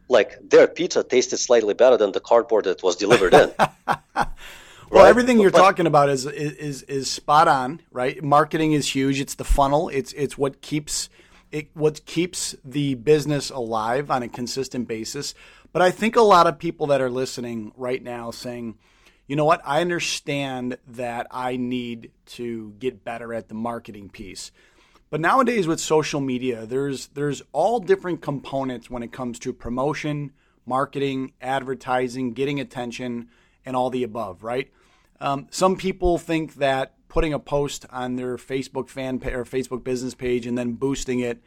like 0.09 0.37
their 0.51 0.67
pizza 0.67 1.05
tasted 1.05 1.37
slightly 1.39 1.75
better 1.75 1.97
than 1.97 2.11
the 2.13 2.21
cardboard 2.21 2.65
that 2.65 2.83
was 2.83 2.97
delivered 2.97 3.35
in. 3.35 3.53
Well, 4.91 5.03
Right? 5.05 5.11
everything 5.11 5.39
you're 5.39 5.51
But- 5.51 5.59
talking 5.59 5.87
about 5.87 6.09
is, 6.09 6.25
is 6.25 6.53
is 6.55 6.83
is 6.85 7.11
spot 7.11 7.47
on, 7.47 7.83
right? 7.93 8.23
Marketing 8.25 8.73
is 8.73 8.95
huge. 8.95 9.21
It's 9.21 9.35
the 9.35 9.45
funnel. 9.45 9.91
It's 9.91 10.15
it's 10.15 10.39
what 10.39 10.63
keeps 10.63 11.11
it 11.53 11.69
what 11.75 12.07
keeps 12.07 12.57
the 12.65 12.95
business 12.95 13.51
alive 13.51 14.11
on 14.11 14.23
a 14.23 14.29
consistent 14.29 14.89
basis. 14.89 15.35
But 15.73 15.83
I 15.83 15.91
think 15.91 16.17
a 16.17 16.23
lot 16.23 16.47
of 16.47 16.59
people 16.59 16.87
that 16.89 17.01
are 17.01 17.11
listening 17.11 17.73
right 17.77 18.03
now 18.03 18.31
saying, 18.31 18.79
you 19.27 19.37
know 19.37 19.45
what? 19.45 19.61
I 19.65 19.81
understand 19.81 20.79
that 20.87 21.27
I 21.31 21.57
need 21.57 22.11
to 22.27 22.75
get 22.79 23.05
better 23.05 23.35
at 23.35 23.49
the 23.49 23.55
marketing 23.55 24.09
piece. 24.09 24.51
But 25.11 25.21
nowadays 25.21 25.67
with 25.67 25.81
social 25.81 26.21
media, 26.21 26.67
there's 26.67 27.09
there's 27.09 27.43
all 27.53 27.81
different 27.81 28.21
components 28.21 28.91
when 28.91 29.03
it 29.03 29.13
comes 29.13 29.39
to 29.41 29.53
promotion, 29.53 30.33
marketing, 30.67 31.33
advertising, 31.41 32.33
getting 32.33 32.61
attention, 32.61 33.29
and 33.65 33.77
all 33.77 33.91
the 33.91 34.03
above, 34.03 34.43
right? 34.43 34.71
Um, 35.21 35.47
some 35.51 35.77
people 35.77 36.19
think 36.19 36.55
that 36.57 36.95
putting 37.09 37.33
a 37.33 37.39
post 37.39 37.87
on 37.91 38.17
their 38.17 38.37
Facebook 38.37 38.89
fan 38.89 39.19
pa- 39.19 39.31
or 39.31 39.45
Facebook 39.45 39.83
business 39.83 40.15
page 40.15 40.47
and 40.47 40.57
then 40.57 40.73
boosting 40.73 41.21
it 41.21 41.43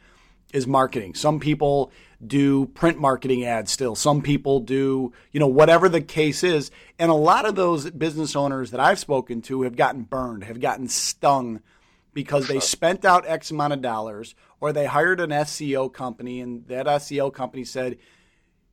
is 0.52 0.66
marketing. 0.66 1.14
Some 1.14 1.40
people 1.40 1.90
do 2.24 2.66
print 2.66 2.98
marketing 2.98 3.44
ads 3.44 3.72
still. 3.72 3.94
Some 3.94 4.22
people 4.22 4.60
do, 4.60 5.12
you 5.32 5.40
know, 5.40 5.48
whatever 5.48 5.88
the 5.88 6.00
case 6.00 6.44
is. 6.44 6.70
And 6.98 7.10
a 7.10 7.14
lot 7.14 7.46
of 7.46 7.54
those 7.54 7.90
business 7.90 8.36
owners 8.36 8.70
that 8.70 8.80
I've 8.80 8.98
spoken 8.98 9.42
to 9.42 9.62
have 9.62 9.76
gotten 9.76 10.02
burned, 10.02 10.44
have 10.44 10.60
gotten 10.60 10.88
stung 10.88 11.60
because 12.14 12.46
they 12.46 12.60
spent 12.60 13.04
out 13.04 13.26
X 13.26 13.50
amount 13.50 13.72
of 13.72 13.82
dollars 13.82 14.34
or 14.60 14.72
they 14.72 14.86
hired 14.86 15.20
an 15.20 15.30
SEO 15.30 15.92
company 15.92 16.40
and 16.40 16.66
that 16.68 16.86
SEO 16.86 17.32
company 17.32 17.64
said, 17.64 17.98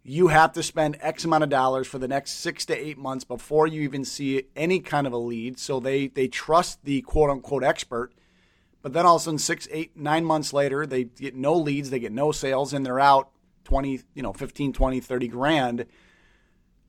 you 0.04 0.28
have 0.28 0.54
to 0.54 0.64
spend 0.64 0.98
X 1.02 1.26
amount 1.26 1.44
of 1.44 1.50
dollars 1.50 1.88
for 1.88 2.00
the 2.00 2.08
next 2.08 2.34
six 2.34 2.66
to 2.66 2.76
eight 2.76 2.98
months 2.98 3.24
before 3.24 3.68
you 3.68 3.82
even 3.82 4.06
see 4.06 4.44
any 4.56 4.80
kind 4.80 5.06
of 5.06 5.14
a 5.14 5.18
lead. 5.18 5.60
So 5.60 5.80
they 5.80 6.08
they 6.08 6.28
trust 6.28 6.84
the 6.84 7.02
quote 7.02 7.30
unquote 7.30 7.64
expert. 7.64 8.14
But 8.82 8.94
then 8.94 9.06
all 9.06 9.16
of 9.16 9.22
a 9.22 9.24
sudden, 9.24 9.40
six, 9.40 9.68
eight, 9.72 9.98
nine 9.98 10.24
months 10.24 10.54
later, 10.54 10.86
they 10.86 11.06
get 11.06 11.36
no 11.36 11.54
leads, 11.54 11.90
they 11.90 12.00
get 12.00 12.12
no 12.12 12.32
sales, 12.32 12.74
and 12.74 12.86
they're 12.86 13.00
out 13.00 13.30
20, 13.66 14.02
you 14.14 14.24
know, 14.24 14.34
15, 14.34 14.74
20, 14.74 15.00
30 15.00 15.28
grand. 15.28 15.86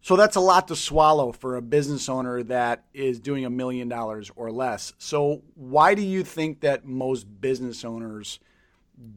So 0.02 0.16
that's 0.16 0.36
a 0.36 0.40
lot 0.40 0.68
to 0.68 0.76
swallow 0.76 1.32
for 1.32 1.56
a 1.56 1.62
business 1.62 2.08
owner 2.08 2.42
that 2.44 2.84
is 2.94 3.20
doing 3.20 3.44
a 3.44 3.50
million 3.50 3.88
dollars 3.88 4.30
or 4.34 4.50
less. 4.50 4.94
So 4.98 5.42
why 5.54 5.94
do 5.94 6.02
you 6.02 6.24
think 6.24 6.60
that 6.60 6.86
most 6.86 7.24
business 7.40 7.84
owners 7.84 8.40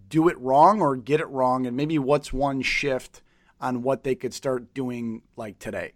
do 0.10 0.27
it 0.27 0.38
wrong 0.39 0.82
or 0.82 0.98
get 0.98 1.22
it 1.22 1.30
wrong? 1.30 1.65
And 1.65 1.77
maybe 1.77 1.98
what's 2.00 2.34
one 2.34 2.62
shift 2.62 3.22
on 3.62 3.82
what 3.82 4.03
they 4.03 4.15
could 4.15 4.34
start 4.34 4.74
doing 4.74 5.22
like 5.38 5.58
today? 5.58 5.94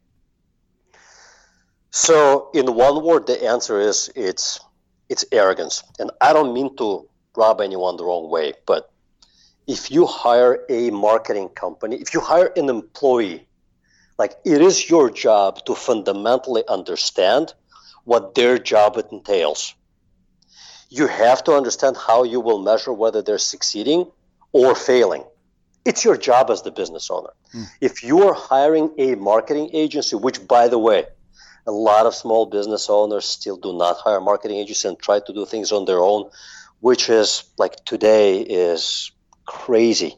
So, 1.90 2.50
in 2.54 2.74
one 2.74 3.04
word, 3.04 3.28
the 3.28 3.44
answer 3.46 3.80
is 3.80 4.12
it's 4.16 4.60
it's 5.10 5.26
arrogance, 5.32 5.84
and 6.00 6.12
I 6.22 6.34
don't 6.34 6.54
mean 6.54 6.76
to 6.78 7.08
rub 7.36 7.62
anyone 7.62 7.98
the 7.98 8.04
wrong 8.04 8.30
way, 8.30 8.54
but 8.66 8.92
if 9.68 9.92
you 9.92 10.06
hire 10.06 10.64
a 10.70 10.90
marketing 10.92 11.50
company, 11.50 11.98
if 11.98 12.14
you 12.14 12.22
hire 12.22 12.52
an 12.56 12.70
employee, 12.70 13.48
like 14.18 14.36
it 14.46 14.62
is 14.62 14.90
your 14.90 15.10
job 15.10 15.64
to 15.66 15.76
fundamentally 15.76 16.64
understand 16.68 17.54
what 18.06 18.34
their 18.36 18.58
job 18.58 18.98
entails. 19.12 19.76
You 20.90 21.08
have 21.08 21.44
to 21.44 21.52
understand 21.52 21.98
how 21.98 22.24
you 22.24 22.40
will 22.40 22.60
measure 22.60 22.94
whether 22.94 23.22
they're 23.22 23.38
succeeding 23.38 24.10
or 24.54 24.74
failing. 24.74 25.26
It's 25.84 26.06
your 26.06 26.18
job 26.18 26.50
as 26.50 26.62
the 26.62 26.72
business 26.72 27.12
owner. 27.12 27.32
Hmm. 27.52 27.64
If 27.82 28.04
you 28.04 28.24
are 28.24 28.34
hiring 28.34 28.92
a 28.98 29.16
marketing 29.16 29.70
agency, 29.74 30.16
which, 30.16 30.48
by 30.48 30.70
the 30.70 30.80
way, 30.80 31.06
a 31.68 31.72
lot 31.72 32.06
of 32.06 32.16
small 32.16 32.46
business 32.46 32.90
owners 32.90 33.26
still 33.26 33.58
do 33.58 33.78
not 33.78 33.98
hire 33.98 34.22
marketing 34.22 34.58
agencies 34.58 34.86
and 34.86 34.98
try 34.98 35.20
to 35.20 35.34
do 35.34 35.46
things 35.46 35.72
on 35.72 35.86
their 35.86 36.00
own, 36.00 36.30
which 36.80 37.10
is 37.10 37.44
like 37.58 37.84
today 37.86 38.40
is 38.40 39.12
crazy 39.46 40.16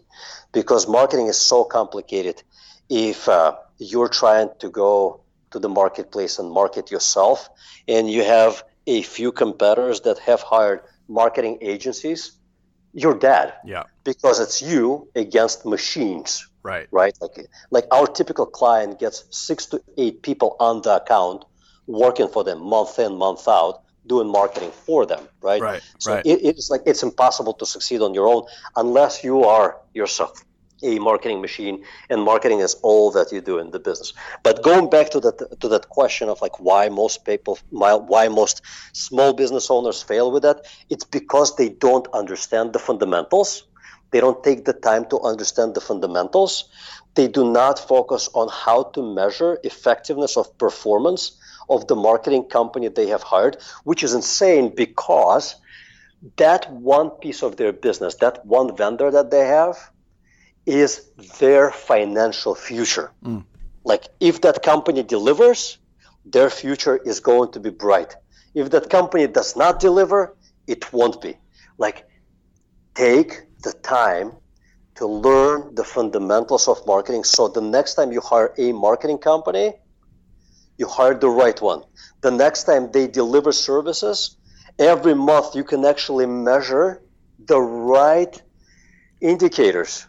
because 0.51 0.87
marketing 0.87 1.27
is 1.27 1.37
so 1.37 1.63
complicated. 1.63 2.41
If 2.89 3.27
uh, 3.27 3.55
you're 3.77 4.09
trying 4.09 4.49
to 4.59 4.69
go 4.69 5.21
to 5.51 5.59
the 5.59 5.69
marketplace 5.69 6.37
and 6.39 6.51
market 6.51 6.91
yourself, 6.91 7.49
and 7.87 8.09
you 8.09 8.23
have 8.23 8.63
a 8.85 9.01
few 9.01 9.31
competitors 9.31 10.01
that 10.01 10.19
have 10.19 10.41
hired 10.41 10.81
marketing 11.07 11.57
agencies, 11.61 12.33
you're 12.93 13.17
dead 13.17 13.53
Yeah. 13.65 13.83
because 14.03 14.39
it's 14.39 14.61
you 14.61 15.07
against 15.15 15.65
machines 15.65 16.48
Right. 16.63 16.87
right? 16.91 17.13
Like 17.21 17.47
like 17.71 17.85
our 17.91 18.07
typical 18.07 18.45
client 18.45 18.99
gets 18.99 19.23
six 19.31 19.65
to 19.67 19.81
eight 19.97 20.21
people 20.23 20.55
on 20.59 20.81
the 20.81 20.97
account 21.01 21.45
working 21.87 22.27
for 22.27 22.43
them 22.43 22.61
month 22.61 22.99
in, 22.99 23.17
month 23.17 23.47
out, 23.47 23.81
doing 24.05 24.31
marketing 24.31 24.71
for 24.71 25.05
them, 25.05 25.27
right? 25.41 25.61
Right, 25.61 25.81
So 25.99 26.13
right. 26.13 26.25
It, 26.25 26.39
it's 26.43 26.69
like 26.69 26.81
it's 26.85 27.03
impossible 27.03 27.53
to 27.53 27.65
succeed 27.65 28.01
on 28.01 28.13
your 28.13 28.27
own 28.27 28.43
unless 28.75 29.23
you 29.23 29.43
are 29.43 29.77
yourself 29.93 30.43
a 30.83 30.99
marketing 30.99 31.41
machine 31.41 31.83
and 32.09 32.23
marketing 32.23 32.59
is 32.59 32.75
all 32.83 33.11
that 33.11 33.31
you 33.31 33.41
do 33.41 33.57
in 33.59 33.71
the 33.71 33.79
business 33.79 34.13
but 34.43 34.63
going 34.63 34.89
back 34.89 35.09
to 35.09 35.19
that 35.19 35.59
to 35.59 35.67
that 35.67 35.89
question 35.89 36.29
of 36.29 36.41
like 36.41 36.59
why 36.59 36.87
most 36.87 37.25
people 37.25 37.59
why 37.69 37.93
why 37.93 38.27
most 38.27 38.61
small 38.93 39.33
business 39.33 39.69
owners 39.69 40.01
fail 40.01 40.31
with 40.31 40.43
that 40.43 40.65
it's 40.89 41.03
because 41.03 41.55
they 41.57 41.69
don't 41.69 42.07
understand 42.13 42.71
the 42.71 42.79
fundamentals 42.79 43.65
they 44.11 44.19
don't 44.19 44.43
take 44.43 44.65
the 44.65 44.73
time 44.73 45.05
to 45.09 45.19
understand 45.21 45.75
the 45.75 45.81
fundamentals. 45.81 46.65
They 47.15 47.27
do 47.27 47.51
not 47.51 47.79
focus 47.79 48.29
on 48.33 48.49
how 48.49 48.83
to 48.93 49.01
measure 49.01 49.57
effectiveness 49.63 50.37
of 50.37 50.57
performance 50.57 51.37
of 51.69 51.87
the 51.87 51.95
marketing 51.95 52.45
company 52.45 52.87
they 52.87 53.07
have 53.07 53.23
hired, 53.23 53.57
which 53.83 54.03
is 54.03 54.13
insane 54.13 54.73
because 54.75 55.55
that 56.37 56.71
one 56.71 57.09
piece 57.09 57.43
of 57.43 57.57
their 57.57 57.71
business, 57.71 58.15
that 58.15 58.45
one 58.45 58.75
vendor 58.75 59.11
that 59.11 59.31
they 59.31 59.45
have, 59.45 59.77
is 60.65 61.09
their 61.39 61.71
financial 61.71 62.55
future. 62.55 63.11
Mm. 63.23 63.45
Like 63.83 64.07
if 64.19 64.41
that 64.41 64.61
company 64.63 65.03
delivers, 65.03 65.77
their 66.25 66.49
future 66.49 66.97
is 66.97 67.19
going 67.19 67.51
to 67.53 67.59
be 67.59 67.69
bright. 67.69 68.15
If 68.53 68.71
that 68.71 68.89
company 68.89 69.27
does 69.27 69.55
not 69.55 69.79
deliver, 69.79 70.35
it 70.67 70.91
won't 70.91 71.21
be. 71.21 71.37
Like 71.77 72.05
take 72.93 73.43
the 73.63 73.73
time 73.73 74.31
to 74.95 75.07
learn 75.07 75.75
the 75.75 75.83
fundamentals 75.83 76.67
of 76.67 76.85
marketing 76.85 77.23
so 77.23 77.47
the 77.47 77.61
next 77.61 77.95
time 77.95 78.11
you 78.11 78.21
hire 78.21 78.53
a 78.57 78.71
marketing 78.71 79.17
company 79.17 79.73
you 80.77 80.87
hire 80.87 81.13
the 81.13 81.29
right 81.29 81.61
one 81.61 81.83
the 82.21 82.31
next 82.31 82.63
time 82.63 82.91
they 82.91 83.07
deliver 83.07 83.51
services 83.51 84.37
every 84.77 85.13
month 85.13 85.55
you 85.55 85.63
can 85.63 85.85
actually 85.85 86.25
measure 86.25 87.01
the 87.45 87.59
right 87.59 88.41
indicators 89.21 90.05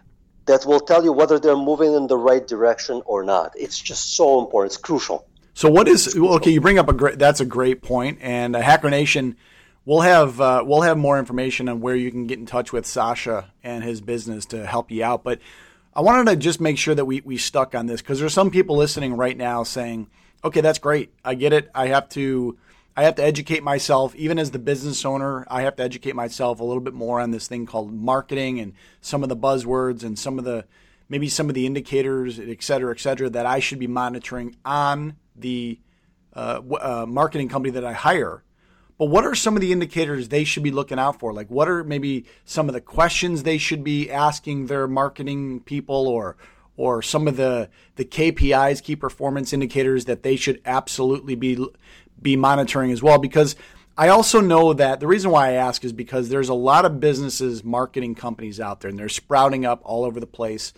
that 0.47 0.65
will 0.67 0.81
tell 0.81 1.05
you 1.05 1.13
whether 1.13 1.39
they're 1.39 1.57
moving 1.57 1.95
in 1.95 2.07
the 2.07 2.17
right 2.17 2.47
direction 2.47 3.03
or 3.07 3.23
not 3.25 3.53
it's 3.57 3.79
just 3.79 4.17
so 4.17 4.41
important 4.43 4.73
it's 4.73 4.81
crucial 4.81 5.27
So 5.55 5.69
what 5.69 5.89
is 5.89 6.17
okay? 6.17 6.51
You 6.51 6.61
bring 6.61 6.79
up 6.79 6.89
a 6.89 6.93
great. 6.93 7.19
That's 7.19 7.41
a 7.41 7.45
great 7.45 7.83
point. 7.83 8.19
And 8.23 8.55
Hacker 8.55 8.89
Nation, 8.89 9.37
we'll 9.85 10.01
have 10.01 10.41
uh, 10.41 10.63
we'll 10.67 10.83
have 10.83 10.99
more 10.99 11.19
information 11.19 11.69
on 11.69 11.81
where 11.81 11.97
you 11.97 12.11
can 12.11 12.27
get 12.27 12.39
in 12.39 12.47
touch 12.47 12.73
with 12.73 12.87
Sasha 12.87 13.53
and 13.63 13.83
his 13.85 14.01
business 14.01 14.47
to 14.47 14.67
help 14.67 14.91
you 14.91 15.05
out. 15.05 15.25
But 15.25 15.41
I 15.95 16.03
wanted 16.03 16.31
to 16.31 16.37
just 16.37 16.61
make 16.61 16.79
sure 16.79 16.95
that 16.95 17.05
we 17.05 17.21
we 17.23 17.37
stuck 17.37 17.75
on 17.75 17.87
this 17.87 18.01
because 18.01 18.21
there's 18.21 18.35
some 18.35 18.51
people 18.51 18.77
listening 18.77 19.15
right 19.15 19.37
now 19.37 19.63
saying, 19.65 20.09
"Okay, 20.45 20.61
that's 20.61 20.79
great. 20.79 21.13
I 21.25 21.35
get 21.35 21.53
it. 21.53 21.71
I 21.75 21.89
have 21.89 22.09
to." 22.11 22.59
I 22.97 23.05
have 23.05 23.15
to 23.15 23.25
educate 23.25 23.63
myself, 23.63 24.15
even 24.17 24.39
as 24.39 24.51
the 24.51 24.59
business 24.59 25.05
owner. 25.05 25.47
I 25.49 25.63
have 25.63 25.77
to 25.77 25.83
educate 25.83 26.17
myself 26.17 26.59
a 26.59 26.65
little 26.65 26.83
bit 26.83 26.93
more 26.93 27.21
on 27.21 27.31
this 27.31 27.47
thing 27.47 27.65
called 27.65 27.95
marketing 27.95 28.59
and 28.59 28.75
some 29.01 29.23
of 29.23 29.29
the 29.29 29.37
buzzwords 29.37 30.03
and 30.03 30.19
some 30.19 30.41
of 30.41 30.45
the 30.45 30.65
maybe 31.09 31.29
some 31.29 31.49
of 31.49 31.55
the 31.55 31.67
indicators, 31.67 32.39
et 32.39 32.63
cetera, 32.63 32.93
et 32.93 33.01
cetera, 33.01 33.31
that 33.31 33.47
I 33.47 33.61
should 33.61 33.79
be 33.79 33.87
monitoring 33.87 34.57
on 34.65 35.17
the 35.37 35.79
uh, 36.35 36.61
uh, 36.81 37.07
marketing 37.07 37.49
company 37.49 37.73
that 37.73 37.85
I 37.85 37.93
hire. 37.93 38.43
But 39.01 39.07
what 39.07 39.25
are 39.25 39.35
some 39.35 39.57
of 39.57 39.63
the 39.63 39.73
indicators 39.73 40.29
they 40.29 40.45
should 40.45 40.63
be 40.63 40.71
looking 40.71 40.99
out 40.99 41.19
for? 41.19 41.33
Like, 41.33 41.49
what 41.49 41.71
are 41.71 41.83
maybe 41.83 42.27
some 42.45 42.69
of 42.69 42.75
the 42.75 42.83
questions 42.83 43.45
they 43.45 43.57
should 43.57 43.83
be 43.83 44.11
asking 44.11 44.67
their 44.67 44.87
marketing 44.87 45.61
people, 45.61 46.07
or 46.07 46.37
or 46.77 47.01
some 47.01 47.27
of 47.27 47.39
the 47.39 47.71
the 47.97 48.05
KPIs, 48.05 48.83
key 48.83 48.97
performance 48.97 49.55
indicators 49.55 50.05
that 50.05 50.23
they 50.23 50.37
should 50.37 50.61
absolutely 50.67 51.35
be 51.35 51.67
be 52.21 52.37
monitoring 52.37 52.93
as 52.93 53.03
well? 53.03 53.17
Because 53.17 53.57
I 53.97 54.09
also 54.09 54.39
know 54.43 54.75
that 54.75 55.01
the 55.01 55.07
reason 55.07 55.31
why 55.31 55.49
I 55.49 55.53
ask 55.53 55.83
is 55.83 55.95
because 55.95 56.29
there's 56.29 56.51
a 56.51 56.55
lot 56.55 56.85
of 56.85 57.01
businesses, 57.01 57.65
marketing 57.65 58.15
companies 58.15 58.61
out 58.61 58.81
there, 58.81 58.91
and 58.91 58.99
they're 58.99 59.09
sprouting 59.09 59.65
up 59.65 59.81
all 59.83 60.05
over 60.05 60.21
the 60.21 60.27
place, 60.27 60.75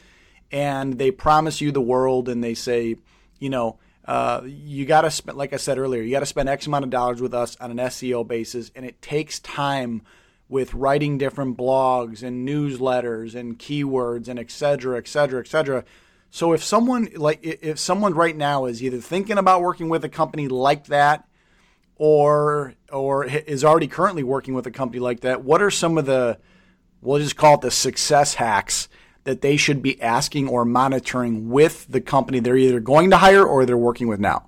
and 0.53 0.97
they 0.97 1.11
promise 1.11 1.61
you 1.61 1.73
the 1.73 1.81
world, 1.81 2.29
and 2.29 2.45
they 2.45 2.55
say, 2.55 2.95
you 3.41 3.51
know, 3.51 3.81
uh, 4.05 4.43
you 4.45 4.85
got 4.85 5.03
to 5.03 5.11
spend, 5.11 5.39
like 5.39 5.53
I 5.53 5.57
said 5.57 5.79
earlier, 5.79 6.03
you 6.03 6.11
got 6.11 6.21
to 6.21 6.27
spend 6.27 6.49
X 6.49 6.67
amount 6.67 6.85
of 6.85 6.91
dollars 6.91 7.21
with 7.21 7.35
us 7.35 7.57
on 7.61 7.71
an 7.71 7.77
SEO 7.79 8.27
basis, 8.27 8.71
and 8.75 8.85
it 8.85 9.01
takes 9.01 9.39
time 9.39 10.03
with 10.49 10.75
writing 10.75 11.19
different 11.19 11.57
blogs 11.57 12.23
and 12.23 12.47
newsletters 12.47 13.35
and 13.35 13.59
keywords 13.59 14.29
and 14.29 14.39
et 14.39 14.51
cetera, 14.51 14.99
et 14.99 15.09
cetera, 15.09 15.41
et 15.41 15.47
cetera. 15.47 15.85
So 16.31 16.53
if 16.53 16.65
someone 16.65 17.09
like 17.15 17.41
if 17.43 17.79
someone 17.79 18.15
right 18.15 18.37
now 18.37 18.65
is 18.65 18.83
either 18.83 19.01
thinking 19.01 19.39
about 19.39 19.63
working 19.63 19.89
with 19.89 20.05
a 20.05 20.09
company 20.09 20.49
like 20.49 20.87
that, 20.87 21.29
or 21.97 22.75
or 22.91 23.25
is 23.25 23.65
already 23.65 23.87
currently 23.87 24.25
working 24.25 24.55
with 24.55 24.67
a 24.67 24.71
company 24.71 24.99
like 24.99 25.21
that, 25.21 25.45
what 25.45 25.63
are 25.63 25.71
some 25.71 25.97
of 25.97 26.07
the 26.07 26.39
we'll 27.01 27.19
just 27.19 27.37
call 27.37 27.55
it 27.55 27.61
the 27.61 27.71
success 27.71 28.35
hacks 28.35 28.89
that 29.25 29.41
they 29.41 29.57
should 29.57 29.83
be 29.83 30.01
asking 30.01 30.49
or 30.49 30.65
monitoring 30.65 31.49
with 31.49 31.87
the 31.89 32.01
company 32.01 32.41
they're 32.41 32.57
either 32.57 32.81
going 32.81 33.11
to 33.11 33.17
hire 33.17 33.45
or 33.45 33.65
they're 33.65 33.77
working 33.77 34.09
with 34.09 34.21
now? 34.21 34.47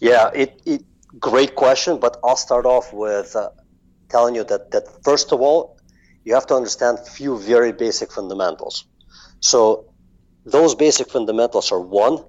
Yeah, 0.00 0.30
it, 0.34 0.60
it 0.64 0.82
great 1.18 1.54
question, 1.54 1.98
but 1.98 2.18
I'll 2.24 2.36
start 2.36 2.66
off 2.66 2.92
with 2.92 3.36
uh, 3.36 3.50
telling 4.08 4.34
you 4.34 4.44
that 4.44 4.70
that 4.72 5.04
first 5.04 5.32
of 5.32 5.40
all, 5.40 5.78
you 6.24 6.34
have 6.34 6.46
to 6.46 6.54
understand 6.54 6.98
a 6.98 7.04
few 7.04 7.38
very 7.38 7.72
basic 7.72 8.12
fundamentals. 8.12 8.84
So 9.40 9.92
those 10.44 10.74
basic 10.74 11.10
fundamentals 11.10 11.72
are 11.72 11.80
one, 11.80 12.24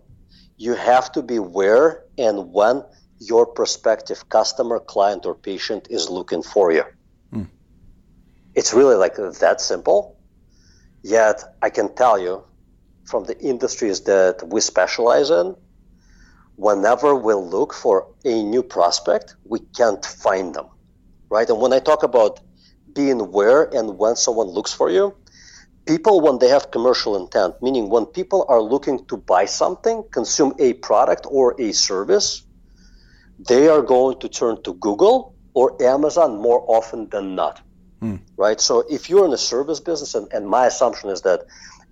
you 0.58 0.74
have 0.76 1.12
to 1.14 1.22
be 1.22 1.40
where 1.40 2.04
and 2.18 2.52
when 2.54 2.84
your 3.20 3.46
prospective 3.46 4.28
customer, 4.30 4.80
client, 4.80 5.26
or 5.26 5.36
patient 5.36 5.88
is 5.90 6.10
looking 6.10 6.42
for 6.42 6.72
you. 6.72 6.84
Hmm. 7.32 7.44
It's 8.56 8.74
really 8.74 8.96
like 8.96 9.16
that 9.16 9.62
simple. 9.62 10.18
Yet 11.04 11.44
I 11.62 11.70
can 11.70 11.94
tell 11.96 12.20
you 12.20 12.44
from 13.06 13.26
the 13.26 13.38
industries 13.40 14.02
that 14.02 14.48
we 14.48 14.62
specialize 14.62 15.30
in, 15.30 15.56
whenever 16.56 17.16
we 17.16 17.34
look 17.34 17.74
for 17.74 18.08
a 18.24 18.44
new 18.44 18.64
prospect, 18.64 19.36
we 19.46 19.60
can't 19.60 20.06
find 20.06 20.54
them. 20.54 20.68
Right? 21.30 21.50
And 21.50 21.60
when 21.60 21.74
I 21.74 21.80
talk 21.80 22.04
about 22.04 22.40
being 22.94 23.32
where 23.32 23.64
and 23.64 23.98
when 23.98 24.16
someone 24.16 24.48
looks 24.48 24.74
for 24.74 24.90
you, 24.90 25.16
people 25.86 26.22
when 26.22 26.40
they 26.40 26.50
have 26.50 26.72
commercial 26.72 27.16
intent, 27.16 27.56
meaning 27.62 27.90
when 27.90 28.06
people 28.06 28.46
are 28.48 28.62
looking 28.62 29.06
to 29.06 29.18
buy 29.18 29.46
something, 29.46 30.04
consume 30.12 30.54
a 30.60 30.74
product 30.74 31.26
or 31.30 31.60
a 31.60 31.72
service, 31.72 32.44
they 33.48 33.68
are 33.68 33.82
going 33.82 34.20
to 34.20 34.30
turn 34.30 34.62
to 34.64 34.74
Google 34.76 35.36
or 35.54 35.82
Amazon 35.82 36.40
more 36.40 36.64
often 36.68 37.10
than 37.10 37.36
not. 37.36 37.62
Mm. 38.02 38.20
Right? 38.38 38.60
So 38.60 38.84
if 38.90 39.10
you're 39.10 39.26
in 39.26 39.34
a 39.34 39.38
service 39.38 39.80
business, 39.80 40.16
and, 40.16 40.32
and 40.34 40.48
my 40.48 40.66
assumption 40.66 41.10
is 41.10 41.22
that 41.22 41.46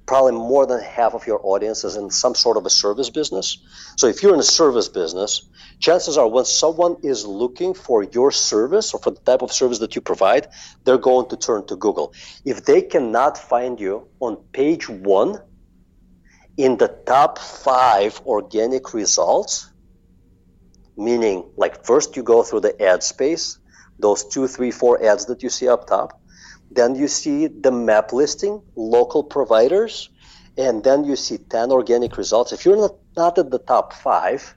probably 0.10 0.32
more 0.32 0.66
than 0.66 0.82
half 0.82 1.14
of 1.14 1.28
your 1.28 1.40
audience 1.44 1.84
is 1.84 1.96
in 1.96 2.10
some 2.10 2.34
sort 2.34 2.58
of 2.58 2.66
a 2.66 2.70
service 2.70 3.12
business. 3.12 3.60
So 3.96 4.08
if 4.08 4.24
you're 4.24 4.34
in 4.34 4.40
a 4.40 4.52
service 4.62 4.90
business, 4.90 5.48
chances 5.78 6.18
are 6.18 6.28
when 6.28 6.46
someone 6.46 6.96
is 7.04 7.28
looking 7.28 7.76
for 7.76 8.02
your 8.02 8.32
service 8.32 8.92
or 8.92 9.00
for 9.00 9.12
the 9.12 9.20
type 9.20 9.44
of 9.44 9.52
service 9.52 9.78
that 9.80 9.94
you 9.94 10.02
provide, 10.02 10.48
they're 10.84 10.98
going 10.98 11.30
to 11.30 11.38
turn 11.38 11.68
to 11.68 11.76
Google. 11.76 12.14
If 12.44 12.66
they 12.66 12.82
cannot 12.82 13.38
find 13.38 13.80
you 13.80 14.08
on 14.20 14.38
page 14.52 14.90
one 14.90 15.44
in 16.58 16.78
the 16.78 16.88
top 16.88 17.38
five 17.38 18.20
organic 18.26 18.96
results, 18.96 19.70
meaning 20.98 21.46
like 21.56 21.86
first 21.86 22.18
you 22.18 22.24
go 22.24 22.42
through 22.42 22.62
the 22.62 22.82
ad 22.82 23.04
space, 23.04 23.60
those 24.00 24.24
two, 24.26 24.48
three, 24.48 24.72
four 24.72 25.04
ads 25.04 25.26
that 25.26 25.44
you 25.44 25.50
see 25.50 25.68
up 25.68 25.88
top. 25.88 26.20
Then 26.72 26.96
you 26.96 27.08
see 27.08 27.48
the 27.48 27.72
map 27.72 28.14
listing, 28.14 28.62
local 28.76 29.24
providers, 29.24 30.10
and 30.58 30.84
then 30.84 31.04
you 31.04 31.16
see 31.16 31.38
10 31.38 31.72
organic 31.72 32.18
results. 32.18 32.52
If 32.52 32.66
you're 32.66 32.78
not, 32.78 32.96
not 33.16 33.38
at 33.38 33.50
the 33.50 33.60
top 33.60 33.94
five, 33.94 34.56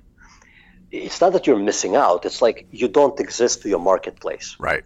it's 0.91 1.21
not 1.21 1.33
that 1.33 1.47
you're 1.47 1.59
missing 1.59 1.97
out. 1.97 2.25
It's 2.25 2.43
like 2.43 2.67
you 2.71 2.89
don't 2.89 3.19
exist 3.19 3.63
to 3.63 3.69
your 3.69 3.79
marketplace. 3.79 4.57
Right. 4.59 4.85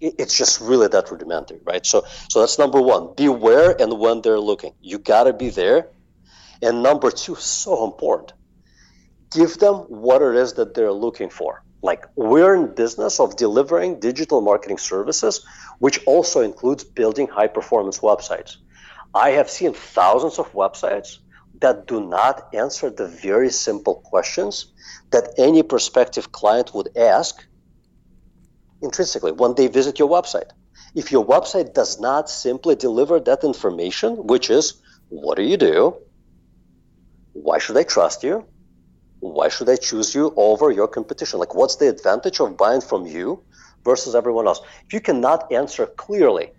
It's 0.00 0.36
just 0.36 0.60
really 0.60 0.88
that 0.88 1.10
rudimentary, 1.10 1.60
right? 1.64 1.86
So, 1.86 2.04
so 2.28 2.40
that's 2.40 2.58
number 2.58 2.80
one. 2.80 3.14
Be 3.16 3.28
where 3.28 3.80
and 3.80 3.98
when 3.98 4.20
they're 4.20 4.40
looking. 4.40 4.74
You 4.80 4.98
got 4.98 5.24
to 5.24 5.32
be 5.32 5.50
there. 5.50 5.88
And 6.60 6.82
number 6.82 7.10
two, 7.10 7.36
so 7.36 7.84
important. 7.84 8.32
Give 9.30 9.56
them 9.58 9.76
what 9.88 10.20
it 10.22 10.34
is 10.34 10.54
that 10.54 10.74
they're 10.74 10.92
looking 10.92 11.30
for 11.30 11.62
like 11.82 12.06
we're 12.14 12.54
in 12.54 12.74
business 12.74 13.18
of 13.18 13.36
delivering 13.36 13.98
digital 13.98 14.40
marketing 14.40 14.78
services 14.78 15.44
which 15.80 16.00
also 16.06 16.40
includes 16.40 16.84
building 16.84 17.26
high 17.26 17.48
performance 17.48 17.98
websites. 17.98 18.56
I 19.14 19.30
have 19.30 19.50
seen 19.50 19.74
thousands 19.74 20.38
of 20.38 20.52
websites 20.52 21.18
that 21.60 21.86
do 21.86 22.00
not 22.06 22.54
answer 22.54 22.88
the 22.88 23.08
very 23.08 23.50
simple 23.50 23.96
questions 23.96 24.72
that 25.10 25.34
any 25.36 25.62
prospective 25.62 26.30
client 26.32 26.72
would 26.72 26.96
ask 26.96 27.44
intrinsically 28.80 29.32
when 29.32 29.54
they 29.54 29.66
visit 29.66 29.98
your 29.98 30.08
website. 30.08 30.50
If 30.94 31.10
your 31.10 31.24
website 31.24 31.74
does 31.74 32.00
not 32.00 32.30
simply 32.30 32.76
deliver 32.76 33.18
that 33.20 33.44
information 33.44 34.26
which 34.26 34.50
is 34.50 34.80
what 35.08 35.36
do 35.36 35.42
you 35.42 35.56
do? 35.56 35.96
Why 37.32 37.58
should 37.58 37.76
i 37.76 37.82
trust 37.82 38.22
you 38.22 38.46
why 39.22 39.48
should 39.48 39.68
I 39.68 39.76
choose 39.76 40.16
you 40.16 40.34
over 40.36 40.72
your 40.72 40.88
competition? 40.88 41.38
Like, 41.38 41.54
what's 41.54 41.76
the 41.76 41.88
advantage 41.88 42.40
of 42.40 42.56
buying 42.56 42.80
from 42.80 43.06
you 43.06 43.40
versus 43.84 44.16
everyone 44.16 44.48
else? 44.48 44.60
If 44.84 44.92
you 44.92 45.00
cannot 45.00 45.52
answer 45.52 45.86
clearly 45.86 46.50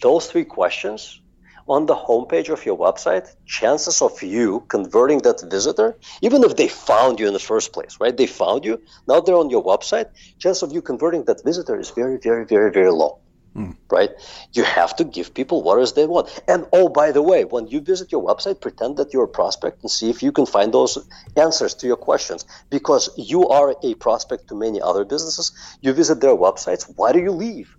those 0.00 0.26
three 0.30 0.44
questions 0.44 1.20
on 1.68 1.84
the 1.84 1.94
homepage 1.94 2.48
of 2.48 2.64
your 2.64 2.78
website, 2.78 3.28
chances 3.44 4.00
of 4.00 4.22
you 4.22 4.64
converting 4.68 5.18
that 5.18 5.42
visitor, 5.50 5.96
even 6.22 6.42
if 6.42 6.56
they 6.56 6.68
found 6.68 7.20
you 7.20 7.26
in 7.26 7.34
the 7.34 7.38
first 7.38 7.74
place, 7.74 7.98
right? 8.00 8.16
They 8.16 8.26
found 8.26 8.64
you, 8.64 8.80
now 9.06 9.20
they're 9.20 9.36
on 9.36 9.50
your 9.50 9.62
website, 9.62 10.06
chance 10.38 10.62
of 10.62 10.72
you 10.72 10.80
converting 10.80 11.24
that 11.24 11.44
visitor 11.44 11.78
is 11.78 11.90
very, 11.90 12.16
very, 12.16 12.46
very, 12.46 12.72
very 12.72 12.90
low. 12.90 13.19
Mm. 13.56 13.76
Right? 13.90 14.10
You 14.52 14.62
have 14.62 14.94
to 14.96 15.04
give 15.04 15.34
people 15.34 15.62
what 15.62 15.80
is 15.80 15.92
they 15.92 16.06
want. 16.06 16.28
And 16.46 16.66
oh, 16.72 16.88
by 16.88 17.10
the 17.10 17.22
way, 17.22 17.44
when 17.44 17.66
you 17.66 17.80
visit 17.80 18.12
your 18.12 18.24
website, 18.24 18.60
pretend 18.60 18.96
that 18.98 19.12
you're 19.12 19.24
a 19.24 19.28
prospect 19.28 19.82
and 19.82 19.90
see 19.90 20.08
if 20.08 20.22
you 20.22 20.30
can 20.30 20.46
find 20.46 20.72
those 20.72 20.98
answers 21.36 21.74
to 21.74 21.86
your 21.86 21.96
questions. 21.96 22.44
Because 22.70 23.10
you 23.16 23.48
are 23.48 23.74
a 23.82 23.94
prospect 23.94 24.48
to 24.48 24.54
many 24.54 24.80
other 24.80 25.04
businesses. 25.04 25.50
You 25.80 25.92
visit 25.92 26.20
their 26.20 26.36
websites. 26.36 26.90
Why 26.94 27.12
do 27.12 27.18
you 27.18 27.32
leave 27.32 27.76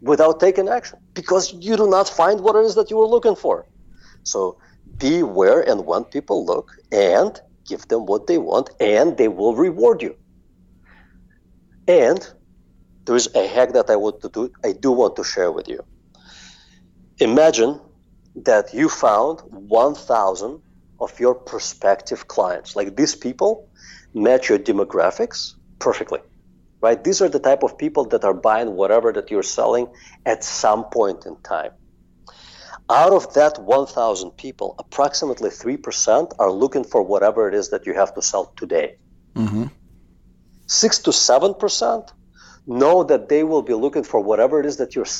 without 0.00 0.38
taking 0.38 0.68
action? 0.68 1.00
Because 1.14 1.52
you 1.52 1.76
do 1.76 1.90
not 1.90 2.08
find 2.08 2.40
what 2.40 2.54
it 2.54 2.64
is 2.64 2.76
that 2.76 2.90
you 2.90 2.96
were 2.96 3.06
looking 3.06 3.34
for. 3.34 3.66
So 4.22 4.58
be 4.98 5.24
where 5.24 5.68
and 5.68 5.84
when 5.84 6.04
people 6.04 6.46
look 6.46 6.70
and 6.92 7.40
give 7.68 7.88
them 7.88 8.06
what 8.06 8.26
they 8.26 8.38
want, 8.38 8.70
and 8.80 9.16
they 9.16 9.28
will 9.28 9.54
reward 9.54 10.02
you. 10.02 10.16
And 11.88 12.20
there 13.04 13.16
is 13.16 13.28
a 13.34 13.46
hack 13.46 13.72
that 13.72 13.90
I 13.90 13.96
want 13.96 14.20
to 14.22 14.28
do. 14.28 14.52
I 14.64 14.72
do 14.72 14.92
want 14.92 15.16
to 15.16 15.24
share 15.24 15.50
with 15.50 15.68
you. 15.68 15.84
Imagine 17.18 17.80
that 18.36 18.72
you 18.72 18.88
found 18.88 19.40
1,000 19.50 20.60
of 21.00 21.20
your 21.20 21.34
prospective 21.34 22.28
clients. 22.28 22.76
Like 22.76 22.96
these 22.96 23.14
people 23.14 23.68
match 24.14 24.48
your 24.48 24.58
demographics 24.58 25.54
perfectly, 25.78 26.20
right? 26.80 27.02
These 27.02 27.20
are 27.20 27.28
the 27.28 27.40
type 27.40 27.62
of 27.62 27.76
people 27.76 28.04
that 28.06 28.24
are 28.24 28.34
buying 28.34 28.74
whatever 28.74 29.12
that 29.12 29.30
you're 29.30 29.42
selling 29.42 29.88
at 30.24 30.44
some 30.44 30.84
point 30.84 31.26
in 31.26 31.36
time. 31.42 31.72
Out 32.88 33.12
of 33.12 33.32
that 33.34 33.58
1,000 33.62 34.30
people, 34.32 34.74
approximately 34.78 35.50
3% 35.50 36.32
are 36.38 36.50
looking 36.50 36.84
for 36.84 37.02
whatever 37.02 37.48
it 37.48 37.54
is 37.54 37.70
that 37.70 37.86
you 37.86 37.94
have 37.94 38.14
to 38.14 38.22
sell 38.22 38.52
today. 38.56 38.96
Mm-hmm. 39.34 39.66
6 40.66 40.98
to 41.00 41.10
7% 41.10 42.08
know 42.66 43.04
that 43.04 43.28
they 43.28 43.44
will 43.44 43.62
be 43.62 43.74
looking 43.74 44.04
for 44.04 44.20
whatever 44.20 44.60
it 44.60 44.66
is 44.66 44.76
that 44.76 44.94
you're 44.94 45.12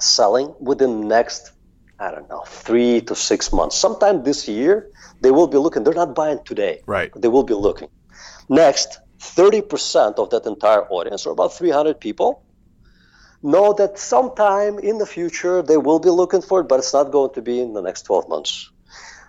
selling 0.00 0.54
within 0.60 1.00
the 1.00 1.06
next 1.06 1.52
I 1.98 2.10
don't 2.10 2.28
know, 2.28 2.42
three 2.46 3.00
to 3.02 3.14
six 3.14 3.52
months. 3.52 3.74
Sometime 3.76 4.22
this 4.22 4.46
year, 4.46 4.90
they 5.22 5.30
will 5.30 5.46
be 5.46 5.56
looking. 5.56 5.82
They're 5.82 5.94
not 5.94 6.14
buying 6.14 6.40
today. 6.44 6.82
Right. 6.86 7.10
They 7.16 7.28
will 7.28 7.42
be 7.42 7.54
looking. 7.54 7.88
Next, 8.50 8.98
30% 9.18 10.18
of 10.18 10.28
that 10.30 10.44
entire 10.44 10.82
audience, 10.90 11.24
or 11.24 11.32
about 11.32 11.54
300 11.54 11.98
people, 11.98 12.42
know 13.42 13.72
that 13.72 13.98
sometime 13.98 14.78
in 14.78 14.98
the 14.98 15.06
future 15.06 15.62
they 15.62 15.78
will 15.78 15.98
be 15.98 16.10
looking 16.10 16.42
for 16.42 16.60
it, 16.60 16.68
but 16.68 16.80
it's 16.80 16.92
not 16.92 17.10
going 17.12 17.32
to 17.34 17.40
be 17.40 17.60
in 17.60 17.72
the 17.72 17.80
next 17.80 18.02
12 18.02 18.28
months. 18.28 18.70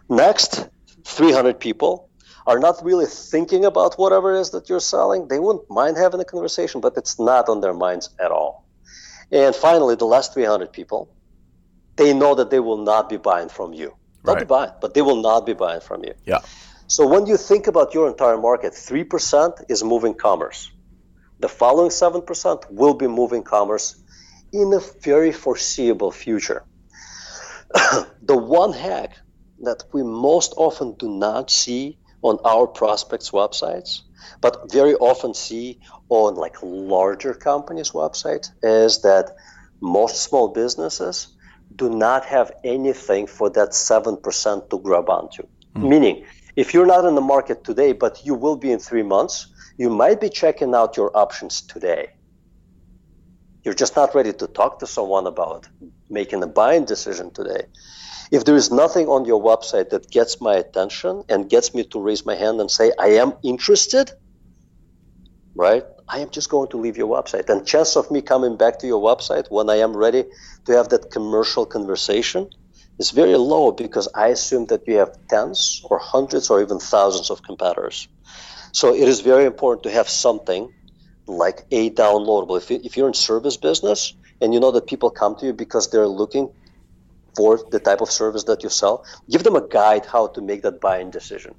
Next, 0.10 0.68
300 1.06 1.60
people 1.60 2.10
are 2.48 2.60
not 2.60 2.84
really 2.84 3.06
thinking 3.06 3.66
about 3.66 4.00
whatever 4.00 4.34
it 4.34 4.40
is 4.40 4.52
that 4.52 4.70
you're 4.70 4.80
selling, 4.80 5.28
they 5.28 5.38
wouldn't 5.38 5.70
mind 5.70 5.98
having 5.98 6.22
a 6.22 6.26
conversation, 6.26 6.80
but 6.80 6.94
it's 6.96 7.20
not 7.20 7.50
on 7.50 7.60
their 7.60 7.74
minds 7.74 8.10
at 8.20 8.32
all. 8.32 8.66
And 9.32 9.54
finally, 9.54 9.96
the 9.96 10.06
last 10.06 10.34
300 10.34 10.72
people, 10.72 11.14
they 11.98 12.14
know 12.14 12.36
that 12.36 12.50
they 12.50 12.62
will 12.62 12.78
not 12.78 13.10
be 13.10 13.18
buying 13.18 13.50
from 13.50 13.74
you. 13.74 13.94
They'll 14.24 14.36
right. 14.36 14.40
be 14.40 14.46
buying, 14.46 14.72
but 14.80 14.94
they 14.94 15.02
will 15.02 15.22
not 15.22 15.46
be 15.46 15.54
buying 15.54 15.82
from 15.82 16.06
you. 16.06 16.14
Yeah. 16.26 16.40
So 16.88 17.06
when 17.06 17.26
you 17.26 17.36
think 17.36 17.68
about 17.68 17.94
your 17.94 18.08
entire 18.08 18.38
market, 18.38 18.72
3% 18.72 19.66
is 19.70 19.84
moving 19.84 20.14
commerce. 20.14 20.72
The 21.40 21.50
following 21.50 21.90
7% 21.90 22.72
will 22.72 22.94
be 22.94 23.08
moving 23.08 23.44
commerce 23.44 24.02
in 24.54 24.72
a 24.74 24.80
very 25.02 25.34
foreseeable 25.34 26.12
future. 26.12 26.64
the 28.22 28.38
one 28.38 28.72
hack 28.72 29.18
that 29.64 29.84
we 29.92 30.02
most 30.02 30.54
often 30.56 30.94
do 30.94 31.10
not 31.10 31.52
see 31.52 31.98
on 32.22 32.40
our 32.46 32.68
prospects' 32.68 33.32
websites, 33.32 34.02
but 34.42 34.72
very 34.72 34.96
often 34.96 35.34
see 35.34 35.80
on 36.10 36.36
like 36.36 36.56
larger 36.62 37.34
companies' 37.34 37.92
websites 37.92 38.50
is 38.64 39.02
that 39.02 39.36
most 39.82 40.24
small 40.24 40.48
businesses 40.48 41.28
do 41.76 41.90
not 41.90 42.26
have 42.26 42.52
anything 42.64 43.28
for 43.28 43.50
that 43.52 43.70
7% 43.70 44.70
to 44.70 44.80
grab 44.80 45.10
onto. 45.10 45.44
Mm. 45.76 45.90
Meaning, 45.90 46.26
if 46.56 46.74
you're 46.74 46.88
not 46.88 47.06
in 47.06 47.16
the 47.16 47.22
market 47.22 47.64
today, 47.64 47.94
but 47.94 48.26
you 48.26 48.34
will 48.34 48.56
be 48.56 48.72
in 48.72 48.80
three 48.80 49.04
months, 49.04 49.48
you 49.78 49.90
might 49.90 50.20
be 50.20 50.30
checking 50.30 50.74
out 50.74 50.98
your 50.98 51.16
options 51.16 51.62
today. 51.62 52.10
You're 53.64 53.76
just 53.76 53.96
not 53.96 54.16
ready 54.16 54.34
to 54.34 54.48
talk 54.48 54.80
to 54.80 54.88
someone 54.88 55.28
about 55.28 55.68
making 56.10 56.42
a 56.42 56.48
buying 56.48 56.86
decision 56.86 57.32
today. 57.32 57.66
If 58.32 58.46
there 58.46 58.56
is 58.56 58.72
nothing 58.72 59.08
on 59.08 59.26
your 59.26 59.42
website 59.42 59.90
that 59.92 60.12
gets 60.12 60.42
my 60.42 60.56
attention 60.56 61.24
and 61.30 61.50
gets 61.50 61.74
me 61.74 61.84
to 61.86 62.02
raise 62.02 62.26
my 62.26 62.36
hand 62.36 62.60
and 62.60 62.70
say, 62.70 62.92
I 63.00 63.08
am 63.24 63.34
interested, 63.44 64.12
right? 65.56 65.84
I 66.10 66.20
am 66.20 66.30
just 66.30 66.50
going 66.50 66.70
to 66.70 66.78
leave 66.78 66.98
your 66.98 67.08
website. 67.08 67.50
And 67.50 67.66
chance 67.66 67.96
of 67.96 68.10
me 68.12 68.22
coming 68.22 68.58
back 68.58 68.80
to 68.80 68.88
your 68.88 69.02
website 69.02 69.46
when 69.50 69.70
I 69.70 69.76
am 69.76 69.96
ready 69.96 70.26
to 70.66 70.72
have 70.74 70.90
that 70.90 71.12
commercial 71.12 71.66
conversation 71.66 72.50
is 73.00 73.12
very 73.12 73.36
low 73.36 73.72
because 73.72 74.08
I 74.16 74.28
assume 74.28 74.68
that 74.68 74.88
you 74.88 74.98
have 74.98 75.16
tens 75.30 75.82
or 75.86 76.00
hundreds 76.00 76.50
or 76.50 76.62
even 76.62 76.80
thousands 76.80 77.30
of 77.30 77.44
competitors. 77.44 78.08
So 78.74 78.94
it 78.94 79.08
is 79.08 79.22
very 79.22 79.46
important 79.46 79.84
to 79.84 79.92
have 79.92 80.10
something 80.10 80.72
like 81.28 81.66
a 81.72 81.92
downloadable. 81.92 82.58
If, 82.58 82.72
if 82.72 82.98
you're 82.98 83.08
in 83.08 83.14
service 83.14 83.58
business 83.58 84.14
and 84.42 84.54
you 84.54 84.60
know 84.60 84.72
that 84.72 84.88
people 84.88 85.10
come 85.10 85.36
to 85.38 85.46
you 85.46 85.54
because 85.54 85.90
they're 85.90 86.08
looking 86.08 86.50
for 87.38 87.60
the 87.72 87.80
type 87.80 88.02
of 88.02 88.10
service 88.10 88.46
that 88.46 88.64
you 88.64 88.70
sell, 88.70 89.06
give 89.30 89.44
them 89.44 89.56
a 89.56 89.66
guide 89.80 90.06
how 90.06 90.28
to 90.36 90.42
make 90.42 90.64
that 90.64 90.82
buying 90.82 91.12
decision. 91.12 91.54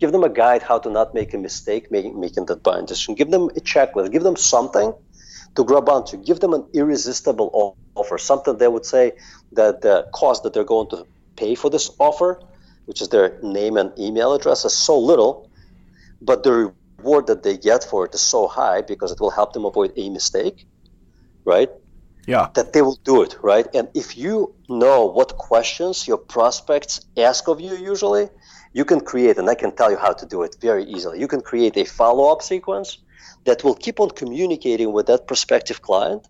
Give 0.00 0.10
them 0.10 0.24
a 0.24 0.28
guide 0.42 0.62
how 0.62 0.78
to 0.84 0.90
not 0.90 1.14
make 1.14 1.34
a 1.34 1.38
mistake 1.38 1.90
making, 1.92 2.18
making 2.18 2.46
that 2.46 2.62
buying 2.62 2.86
decision. 2.86 3.14
Give 3.14 3.30
them 3.30 3.44
a 3.50 3.60
checklist. 3.72 4.10
Give 4.10 4.24
them 4.24 4.36
something 4.36 4.92
to 5.54 5.64
grab 5.64 5.88
onto. 5.88 6.16
Give 6.16 6.40
them 6.40 6.54
an 6.54 6.64
irresistible 6.72 7.76
offer, 7.94 8.18
something 8.18 8.56
they 8.56 8.68
would 8.68 8.86
say 8.86 9.12
that 9.52 9.82
the 9.82 10.08
cost 10.12 10.42
that 10.42 10.54
they're 10.54 10.72
going 10.76 10.88
to 10.90 11.06
pay 11.36 11.54
for 11.54 11.68
this 11.70 11.90
offer, 11.98 12.40
which 12.86 13.00
is 13.02 13.10
their 13.10 13.38
name 13.42 13.76
and 13.76 13.96
email 13.98 14.32
address, 14.32 14.64
is 14.64 14.72
so 14.72 14.98
little, 14.98 15.50
but 16.20 16.42
the 16.42 16.72
reward 16.98 17.26
that 17.26 17.42
they 17.42 17.56
get 17.56 17.84
for 17.84 18.06
it 18.06 18.14
is 18.14 18.22
so 18.22 18.48
high 18.48 18.80
because 18.80 19.12
it 19.12 19.20
will 19.20 19.30
help 19.30 19.52
them 19.52 19.64
avoid 19.64 19.92
a 19.96 20.08
mistake, 20.08 20.66
right? 21.44 21.70
Yeah. 22.26 22.48
That 22.54 22.72
they 22.72 22.82
will 22.82 22.98
do 23.04 23.22
it, 23.22 23.36
right? 23.42 23.66
And 23.74 23.88
if 23.94 24.16
you 24.16 24.54
know 24.68 25.06
what 25.06 25.36
questions 25.38 26.06
your 26.06 26.18
prospects 26.18 27.00
ask 27.16 27.48
of 27.48 27.60
you 27.60 27.74
usually, 27.76 28.28
you 28.72 28.84
can 28.84 29.00
create, 29.00 29.38
and 29.38 29.50
I 29.50 29.54
can 29.54 29.74
tell 29.74 29.90
you 29.90 29.96
how 29.96 30.12
to 30.12 30.26
do 30.26 30.42
it 30.42 30.56
very 30.60 30.84
easily. 30.84 31.18
You 31.18 31.28
can 31.28 31.40
create 31.40 31.76
a 31.76 31.84
follow 31.84 32.32
up 32.32 32.42
sequence 32.42 32.98
that 33.44 33.64
will 33.64 33.74
keep 33.74 33.98
on 34.00 34.10
communicating 34.10 34.92
with 34.92 35.06
that 35.06 35.26
prospective 35.26 35.82
client 35.82 36.28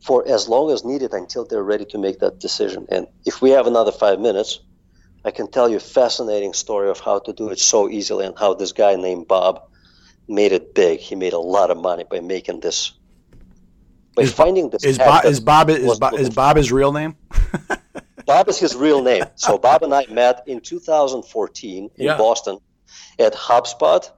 for 0.00 0.26
as 0.28 0.48
long 0.48 0.70
as 0.70 0.84
needed 0.84 1.12
until 1.12 1.44
they're 1.44 1.64
ready 1.64 1.84
to 1.86 1.98
make 1.98 2.20
that 2.20 2.38
decision. 2.38 2.86
And 2.90 3.06
if 3.24 3.42
we 3.42 3.50
have 3.50 3.66
another 3.66 3.92
five 3.92 4.20
minutes, 4.20 4.60
I 5.24 5.30
can 5.30 5.50
tell 5.50 5.68
you 5.68 5.78
a 5.78 5.80
fascinating 5.80 6.52
story 6.52 6.90
of 6.90 7.00
how 7.00 7.18
to 7.20 7.32
do 7.32 7.48
it 7.48 7.58
so 7.58 7.88
easily 7.88 8.26
and 8.26 8.38
how 8.38 8.54
this 8.54 8.72
guy 8.72 8.96
named 8.96 9.26
Bob 9.26 9.62
made 10.28 10.52
it 10.52 10.74
big. 10.74 11.00
He 11.00 11.14
made 11.14 11.32
a 11.32 11.38
lot 11.38 11.70
of 11.70 11.78
money 11.78 12.04
by 12.08 12.20
making 12.20 12.60
this. 12.60 12.92
By 14.14 14.22
is, 14.22 14.32
finding 14.32 14.70
this. 14.70 14.84
Is 14.84 14.98
Bob, 14.98 15.24
is 15.24 15.40
Bob 15.40 15.70
is 15.70 15.98
Bob, 15.98 16.14
is 16.14 16.30
Bob 16.30 16.56
his 16.56 16.70
real 16.70 16.92
name? 16.92 17.16
Bob 18.26 18.48
is 18.48 18.58
his 18.58 18.74
real 18.74 19.02
name. 19.02 19.24
So 19.34 19.58
Bob 19.66 19.82
and 19.82 19.94
I 19.94 20.06
met 20.06 20.44
in 20.46 20.60
2014 20.60 21.90
in 21.96 22.06
yeah. 22.06 22.16
Boston 22.16 22.58
at 23.18 23.34
HubSpot 23.34 24.08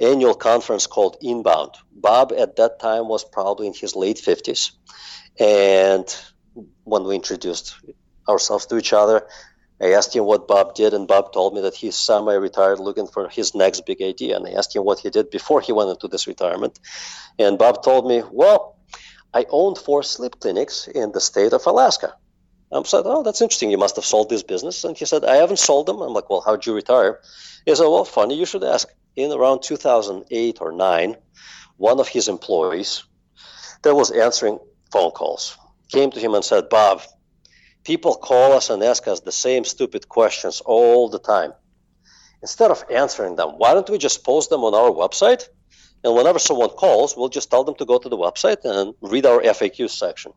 annual 0.00 0.34
conference 0.34 0.86
called 0.86 1.16
Inbound. 1.20 1.74
Bob 1.92 2.32
at 2.36 2.56
that 2.56 2.78
time 2.78 3.08
was 3.08 3.24
probably 3.24 3.66
in 3.66 3.74
his 3.74 3.96
late 3.96 4.16
50s. 4.16 4.72
And 5.40 6.06
when 6.84 7.04
we 7.04 7.14
introduced 7.16 7.76
ourselves 8.28 8.66
to 8.66 8.78
each 8.78 8.92
other, 8.92 9.26
I 9.80 9.92
asked 9.92 10.14
him 10.14 10.24
what 10.24 10.48
Bob 10.48 10.74
did, 10.74 10.92
and 10.92 11.06
Bob 11.06 11.32
told 11.32 11.54
me 11.54 11.60
that 11.60 11.74
he's 11.74 11.96
semi 11.96 12.34
retired 12.34 12.80
looking 12.80 13.06
for 13.06 13.28
his 13.28 13.54
next 13.54 13.86
big 13.86 14.02
idea. 14.02 14.36
And 14.36 14.46
I 14.46 14.52
asked 14.52 14.74
him 14.74 14.84
what 14.84 14.98
he 14.98 15.10
did 15.10 15.30
before 15.30 15.60
he 15.60 15.72
went 15.72 15.90
into 15.90 16.08
this 16.08 16.26
retirement. 16.26 16.80
And 17.38 17.58
Bob 17.58 17.84
told 17.84 18.08
me, 18.08 18.22
Well, 18.32 18.77
I 19.34 19.46
owned 19.50 19.78
four 19.78 20.02
sleep 20.02 20.40
clinics 20.40 20.88
in 20.88 21.12
the 21.12 21.20
state 21.20 21.52
of 21.52 21.66
Alaska. 21.66 22.14
Um, 22.70 22.82
I 22.84 22.86
said, 22.86 23.02
Oh, 23.04 23.22
that's 23.22 23.40
interesting. 23.40 23.70
You 23.70 23.78
must 23.78 23.96
have 23.96 24.04
sold 24.04 24.28
this 24.28 24.42
business. 24.42 24.84
And 24.84 24.96
he 24.96 25.04
said, 25.04 25.24
I 25.24 25.36
haven't 25.36 25.58
sold 25.58 25.86
them. 25.86 26.00
I'm 26.00 26.12
like, 26.12 26.28
Well, 26.30 26.42
how'd 26.44 26.66
you 26.66 26.74
retire? 26.74 27.20
He 27.64 27.74
said, 27.74 27.84
Well, 27.84 28.04
funny, 28.04 28.38
you 28.38 28.46
should 28.46 28.64
ask. 28.64 28.88
In 29.16 29.32
around 29.32 29.62
2008 29.62 30.58
or 30.60 30.72
9, 30.72 31.16
one 31.76 32.00
of 32.00 32.08
his 32.08 32.28
employees 32.28 33.04
that 33.82 33.94
was 33.94 34.10
answering 34.10 34.58
phone 34.92 35.10
calls 35.10 35.56
came 35.90 36.10
to 36.10 36.20
him 36.20 36.34
and 36.34 36.44
said, 36.44 36.68
Bob, 36.68 37.02
people 37.84 38.14
call 38.14 38.52
us 38.52 38.70
and 38.70 38.82
ask 38.82 39.08
us 39.08 39.20
the 39.20 39.32
same 39.32 39.64
stupid 39.64 40.08
questions 40.08 40.60
all 40.64 41.08
the 41.08 41.18
time. 41.18 41.52
Instead 42.42 42.70
of 42.70 42.84
answering 42.90 43.36
them, 43.36 43.50
why 43.58 43.74
don't 43.74 43.90
we 43.90 43.98
just 43.98 44.24
post 44.24 44.50
them 44.50 44.62
on 44.62 44.74
our 44.74 44.90
website? 44.90 45.48
And 46.04 46.14
whenever 46.14 46.38
someone 46.38 46.70
calls, 46.70 47.16
we'll 47.16 47.28
just 47.28 47.50
tell 47.50 47.64
them 47.64 47.74
to 47.76 47.84
go 47.84 47.98
to 47.98 48.08
the 48.08 48.16
website 48.16 48.64
and 48.64 48.94
read 49.00 49.26
our 49.26 49.40
FAQ 49.40 49.90
section. 49.90 50.32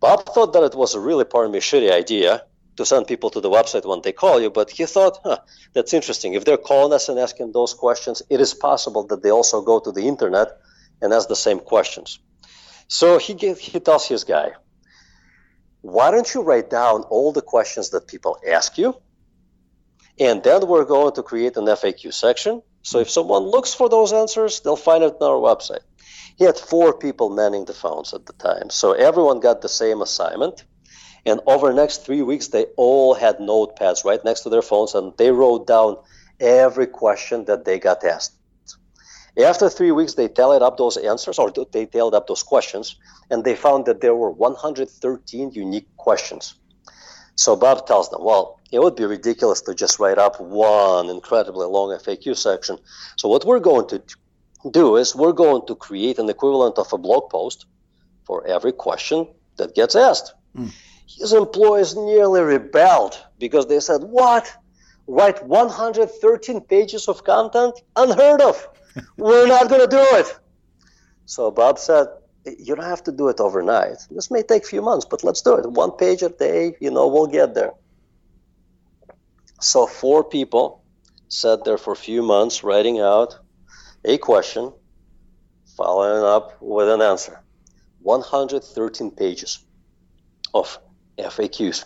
Bob 0.00 0.26
thought 0.26 0.52
that 0.52 0.62
it 0.62 0.74
was 0.74 0.94
a 0.94 1.00
really, 1.00 1.24
pardon 1.24 1.52
me, 1.52 1.60
shitty 1.60 1.90
idea 1.90 2.44
to 2.76 2.84
send 2.84 3.06
people 3.06 3.30
to 3.30 3.40
the 3.40 3.48
website 3.48 3.86
when 3.86 4.02
they 4.02 4.12
call 4.12 4.40
you, 4.40 4.50
but 4.50 4.70
he 4.70 4.84
thought, 4.84 5.18
huh, 5.24 5.38
that's 5.72 5.94
interesting. 5.94 6.34
If 6.34 6.44
they're 6.44 6.58
calling 6.58 6.92
us 6.92 7.08
and 7.08 7.18
asking 7.18 7.52
those 7.52 7.72
questions, 7.72 8.22
it 8.28 8.40
is 8.40 8.52
possible 8.52 9.04
that 9.06 9.22
they 9.22 9.30
also 9.30 9.62
go 9.62 9.80
to 9.80 9.92
the 9.92 10.06
internet 10.06 10.48
and 11.00 11.12
ask 11.12 11.28
the 11.28 11.36
same 11.36 11.58
questions. 11.58 12.18
So 12.88 13.18
he, 13.18 13.34
gave, 13.34 13.58
he 13.58 13.80
tells 13.80 14.06
his 14.06 14.24
guy, 14.24 14.52
why 15.80 16.10
don't 16.10 16.32
you 16.34 16.42
write 16.42 16.68
down 16.68 17.02
all 17.02 17.32
the 17.32 17.42
questions 17.42 17.90
that 17.90 18.06
people 18.06 18.38
ask 18.46 18.76
you? 18.76 19.00
And 20.18 20.42
then 20.42 20.66
we're 20.66 20.84
going 20.84 21.14
to 21.14 21.22
create 21.22 21.56
an 21.56 21.64
FAQ 21.66 22.12
section. 22.12 22.62
So 22.86 23.00
if 23.00 23.10
someone 23.10 23.42
looks 23.42 23.74
for 23.74 23.88
those 23.88 24.12
answers, 24.12 24.60
they'll 24.60 24.76
find 24.76 25.02
it 25.02 25.16
on 25.20 25.28
our 25.28 25.40
website. 25.40 25.80
He 26.36 26.44
had 26.44 26.56
four 26.56 26.96
people 26.96 27.30
manning 27.30 27.64
the 27.64 27.74
phones 27.74 28.14
at 28.14 28.26
the 28.26 28.32
time. 28.34 28.70
So 28.70 28.92
everyone 28.92 29.40
got 29.40 29.60
the 29.60 29.68
same 29.68 30.00
assignment. 30.02 30.62
And 31.24 31.40
over 31.48 31.66
the 31.66 31.74
next 31.74 32.06
three 32.06 32.22
weeks, 32.22 32.46
they 32.46 32.66
all 32.76 33.14
had 33.14 33.38
notepads 33.38 34.04
right 34.04 34.24
next 34.24 34.42
to 34.42 34.50
their 34.50 34.62
phones 34.62 34.94
and 34.94 35.12
they 35.18 35.32
wrote 35.32 35.66
down 35.66 35.96
every 36.38 36.86
question 36.86 37.46
that 37.46 37.64
they 37.64 37.80
got 37.80 38.04
asked. 38.04 38.34
After 39.36 39.68
three 39.68 39.90
weeks, 39.90 40.14
they 40.14 40.28
tallied 40.28 40.62
up 40.62 40.76
those 40.76 40.96
answers 40.96 41.40
or 41.40 41.50
they 41.50 41.86
tallied 41.86 42.14
up 42.14 42.28
those 42.28 42.44
questions 42.44 42.94
and 43.32 43.42
they 43.42 43.56
found 43.56 43.86
that 43.86 44.00
there 44.00 44.14
were 44.14 44.30
113 44.30 45.50
unique 45.50 45.88
questions. 45.96 46.54
So 47.34 47.56
Bob 47.56 47.84
tells 47.84 48.10
them, 48.10 48.22
well, 48.22 48.55
it 48.72 48.80
would 48.80 48.96
be 48.96 49.04
ridiculous 49.04 49.60
to 49.62 49.74
just 49.74 49.98
write 49.98 50.18
up 50.18 50.40
one 50.40 51.08
incredibly 51.08 51.66
long 51.66 51.90
FAQ 51.98 52.36
section. 52.36 52.78
So 53.16 53.28
what 53.28 53.44
we're 53.44 53.60
going 53.60 53.88
to 53.88 54.02
do 54.70 54.96
is 54.96 55.14
we're 55.14 55.32
going 55.32 55.66
to 55.66 55.74
create 55.74 56.18
an 56.18 56.28
equivalent 56.28 56.78
of 56.78 56.92
a 56.92 56.98
blog 56.98 57.30
post 57.30 57.66
for 58.24 58.46
every 58.46 58.72
question 58.72 59.28
that 59.56 59.74
gets 59.74 59.94
asked. 59.94 60.34
Mm. 60.56 60.72
His 61.06 61.32
employees 61.32 61.94
nearly 61.94 62.40
rebelled 62.40 63.24
because 63.38 63.66
they 63.66 63.80
said, 63.80 64.02
What? 64.02 64.52
Write 65.06 65.44
113 65.44 66.60
pages 66.62 67.06
of 67.06 67.22
content? 67.22 67.80
Unheard 67.94 68.40
of. 68.40 68.68
We're 69.16 69.46
not 69.46 69.68
going 69.68 69.82
to 69.82 69.86
do 69.86 70.04
it. 70.18 70.36
So 71.26 71.52
Bob 71.52 71.78
said, 71.78 72.08
You 72.44 72.74
don't 72.74 72.84
have 72.84 73.04
to 73.04 73.12
do 73.12 73.28
it 73.28 73.38
overnight. 73.38 73.98
This 74.10 74.32
may 74.32 74.42
take 74.42 74.64
a 74.64 74.66
few 74.66 74.82
months, 74.82 75.06
but 75.08 75.22
let's 75.22 75.42
do 75.42 75.54
it. 75.54 75.70
One 75.70 75.92
page 75.92 76.22
a 76.22 76.28
day, 76.28 76.74
you 76.80 76.90
know, 76.90 77.06
we'll 77.06 77.28
get 77.28 77.54
there. 77.54 77.72
So 79.60 79.86
four 79.86 80.22
people 80.22 80.84
sat 81.28 81.64
there 81.64 81.78
for 81.78 81.92
a 81.92 81.96
few 81.96 82.22
months 82.22 82.62
writing 82.62 83.00
out 83.00 83.38
a 84.04 84.18
question, 84.18 84.72
following 85.76 86.22
up 86.22 86.60
with 86.60 86.88
an 86.88 87.00
answer. 87.00 87.42
113 88.02 89.10
pages 89.12 89.58
of 90.54 90.78
FAQs. 91.18 91.84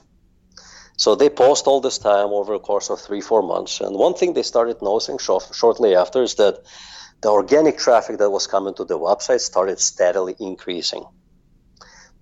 So 0.96 1.14
they 1.14 1.30
post 1.30 1.66
all 1.66 1.80
this 1.80 1.96
time 1.96 2.28
over 2.28 2.52
a 2.54 2.58
course 2.58 2.90
of 2.90 3.00
three, 3.00 3.22
four 3.22 3.42
months. 3.42 3.80
And 3.80 3.96
one 3.96 4.14
thing 4.14 4.34
they 4.34 4.42
started 4.42 4.82
noticing 4.82 5.18
shortly 5.18 5.94
after 5.94 6.22
is 6.22 6.34
that 6.34 6.58
the 7.22 7.30
organic 7.30 7.78
traffic 7.78 8.18
that 8.18 8.30
was 8.30 8.46
coming 8.46 8.74
to 8.74 8.84
the 8.84 8.98
website 8.98 9.40
started 9.40 9.78
steadily 9.78 10.34
increasing. 10.38 11.04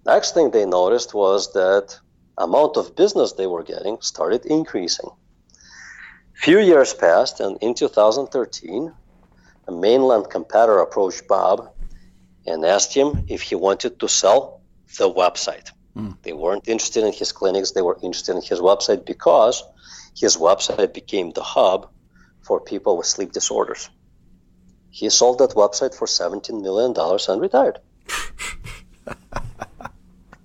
Next 0.07 0.35
thing 0.35 0.51
they 0.51 0.67
noticed 0.67 1.15
was 1.15 1.53
that 1.55 1.99
amount 2.37 2.77
of 2.77 2.95
business 2.95 3.33
they 3.33 3.47
were 3.47 3.65
getting 3.65 3.99
started 4.01 4.47
increasing. 4.47 5.11
Few 6.39 6.61
years 6.61 6.95
passed, 6.95 7.41
and 7.41 7.59
in 7.61 7.75
2013, 7.75 8.93
a 9.67 9.73
mainland 9.73 10.31
competitor 10.31 10.79
approached 10.79 11.27
Bob 11.27 11.73
and 12.47 12.65
asked 12.65 12.95
him 12.95 13.25
if 13.27 13.43
he 13.43 13.57
wanted 13.57 13.99
to 13.99 14.09
sell 14.09 14.61
the 14.99 15.11
website. 15.11 15.73
Mm. 15.97 16.17
They 16.23 16.33
weren't 16.33 16.69
interested 16.69 17.03
in 17.03 17.13
his 17.13 17.33
clinics, 17.33 17.73
they 17.73 17.83
were 17.83 17.99
interested 18.05 18.37
in 18.37 18.43
his 18.43 18.61
website 18.61 19.05
because 19.05 19.65
his 20.17 20.37
website 20.37 20.95
became 20.95 21.33
the 21.33 21.43
hub 21.43 21.91
for 22.43 22.61
people 22.61 22.97
with 22.97 23.07
sleep 23.07 23.33
disorders. 23.33 23.91
He 24.91 25.11
sold 25.11 25.39
that 25.39 25.51
website 25.51 25.93
for 25.93 26.07
$17 26.07 26.63
million 26.63 26.95
and 26.97 27.41
retired. 27.41 27.81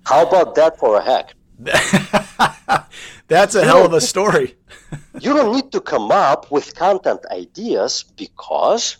How 0.04 0.26
about 0.26 0.56
that 0.56 0.76
for 0.76 0.96
a 0.98 1.02
hack? 1.04 1.34
That's 3.28 3.54
a 3.54 3.60
you 3.60 3.64
hell 3.64 3.86
of 3.86 3.92
a 3.92 4.00
story. 4.00 4.56
you 5.20 5.32
don't 5.32 5.54
need 5.54 5.72
to 5.72 5.80
come 5.80 6.10
up 6.10 6.50
with 6.50 6.74
content 6.74 7.20
ideas 7.30 8.04
because 8.16 8.98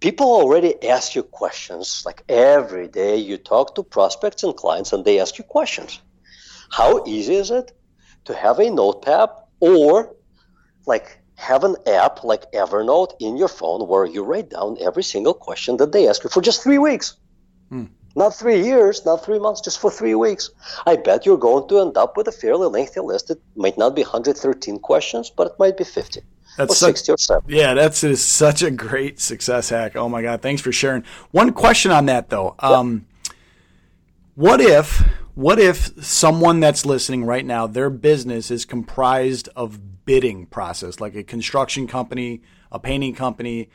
people 0.00 0.26
already 0.26 0.72
ask 0.88 1.14
you 1.14 1.22
questions. 1.22 2.02
Like 2.04 2.24
every 2.28 2.88
day, 2.88 3.16
you 3.16 3.36
talk 3.36 3.74
to 3.76 3.82
prospects 3.82 4.42
and 4.42 4.56
clients 4.56 4.92
and 4.92 5.04
they 5.04 5.20
ask 5.20 5.38
you 5.38 5.44
questions. 5.44 6.00
How 6.70 7.04
easy 7.06 7.34
is 7.34 7.50
it 7.50 7.72
to 8.24 8.34
have 8.34 8.58
a 8.58 8.70
notepad 8.70 9.30
or 9.60 10.16
like 10.86 11.18
have 11.36 11.64
an 11.64 11.76
app 11.86 12.24
like 12.24 12.50
Evernote 12.52 13.12
in 13.20 13.36
your 13.36 13.48
phone 13.48 13.86
where 13.88 14.04
you 14.04 14.22
write 14.24 14.50
down 14.50 14.76
every 14.80 15.02
single 15.02 15.34
question 15.34 15.76
that 15.78 15.92
they 15.92 16.08
ask 16.08 16.22
you 16.24 16.30
for 16.30 16.42
just 16.42 16.62
three 16.62 16.78
weeks? 16.78 17.16
Hmm. 17.68 17.86
Not 18.16 18.34
three 18.34 18.62
years, 18.64 19.04
not 19.06 19.24
three 19.24 19.38
months, 19.38 19.60
just 19.60 19.80
for 19.80 19.90
three 19.90 20.16
weeks. 20.16 20.50
I 20.84 20.96
bet 20.96 21.24
you're 21.24 21.38
going 21.38 21.68
to 21.68 21.80
end 21.80 21.96
up 21.96 22.16
with 22.16 22.26
a 22.26 22.32
fairly 22.32 22.66
lengthy 22.66 23.00
list. 23.00 23.30
It 23.30 23.40
might 23.54 23.78
not 23.78 23.94
be 23.94 24.02
113 24.02 24.78
questions, 24.80 25.30
but 25.30 25.46
it 25.46 25.58
might 25.58 25.76
be 25.76 25.84
50. 25.84 26.20
That's 26.56 26.72
or 26.72 26.74
such, 26.74 26.96
60 26.96 27.12
or 27.12 27.18
70. 27.18 27.56
Yeah, 27.56 27.74
that's 27.74 28.02
is 28.02 28.24
such 28.24 28.62
a 28.62 28.70
great 28.70 29.20
success 29.20 29.68
hack. 29.68 29.94
Oh 29.96 30.08
my 30.08 30.22
God. 30.22 30.42
Thanks 30.42 30.60
for 30.60 30.72
sharing. 30.72 31.04
One 31.30 31.52
question 31.52 31.92
on 31.92 32.06
that 32.06 32.28
though. 32.30 32.56
Um, 32.58 33.06
what 34.34 34.60
if 34.60 35.04
what 35.34 35.58
if 35.58 36.04
someone 36.04 36.60
that's 36.60 36.84
listening 36.84 37.24
right 37.24 37.46
now, 37.46 37.66
their 37.66 37.90
business 37.90 38.50
is 38.50 38.64
comprised 38.64 39.48
of 39.54 40.04
bidding 40.04 40.46
process, 40.46 41.00
like 41.00 41.14
a 41.14 41.22
construction 41.22 41.86
company, 41.86 42.42
a 42.72 42.78
painting 42.78 43.14
company, 43.14 43.70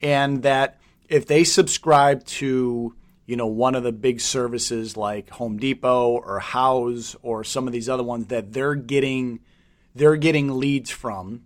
and 0.00 0.42
that 0.44 0.78
if 1.08 1.26
they 1.26 1.42
subscribe 1.42 2.24
to 2.24 2.94
you 3.26 3.36
know, 3.36 3.46
one 3.46 3.74
of 3.74 3.82
the 3.82 3.92
big 3.92 4.20
services 4.20 4.96
like 4.96 5.30
Home 5.30 5.56
Depot 5.56 6.10
or 6.10 6.40
Houzz 6.40 7.16
or 7.22 7.42
some 7.44 7.66
of 7.66 7.72
these 7.72 7.88
other 7.88 8.02
ones 8.02 8.26
that 8.26 8.52
they're 8.52 8.74
getting 8.74 9.40
they're 9.94 10.16
getting 10.16 10.58
leads 10.58 10.90
from. 10.90 11.44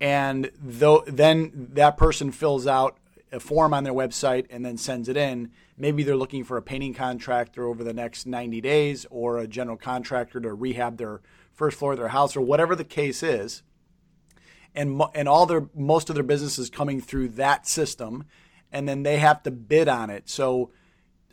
And 0.00 0.50
though 0.60 1.04
then 1.06 1.68
that 1.72 1.96
person 1.96 2.30
fills 2.30 2.66
out 2.66 2.98
a 3.32 3.40
form 3.40 3.72
on 3.72 3.84
their 3.84 3.94
website 3.94 4.46
and 4.50 4.64
then 4.64 4.76
sends 4.76 5.08
it 5.08 5.16
in. 5.16 5.50
Maybe 5.76 6.02
they're 6.02 6.16
looking 6.16 6.44
for 6.44 6.58
a 6.58 6.62
painting 6.62 6.92
contractor 6.92 7.66
over 7.66 7.82
the 7.82 7.94
next 7.94 8.26
90 8.26 8.60
days 8.60 9.06
or 9.10 9.38
a 9.38 9.46
general 9.46 9.78
contractor 9.78 10.38
to 10.40 10.52
rehab 10.52 10.98
their 10.98 11.22
first 11.54 11.78
floor 11.78 11.92
of 11.92 11.98
their 11.98 12.08
house 12.08 12.36
or 12.36 12.42
whatever 12.42 12.76
the 12.76 12.84
case 12.84 13.22
is. 13.22 13.62
And 14.74 15.02
and 15.14 15.28
all 15.28 15.46
their 15.46 15.68
most 15.74 16.08
of 16.08 16.14
their 16.14 16.22
business 16.22 16.58
is 16.58 16.70
coming 16.70 17.00
through 17.00 17.30
that 17.30 17.66
system 17.66 18.24
and 18.70 18.88
then 18.88 19.02
they 19.02 19.18
have 19.18 19.42
to 19.42 19.50
bid 19.50 19.88
on 19.88 20.08
it. 20.08 20.28
So 20.28 20.70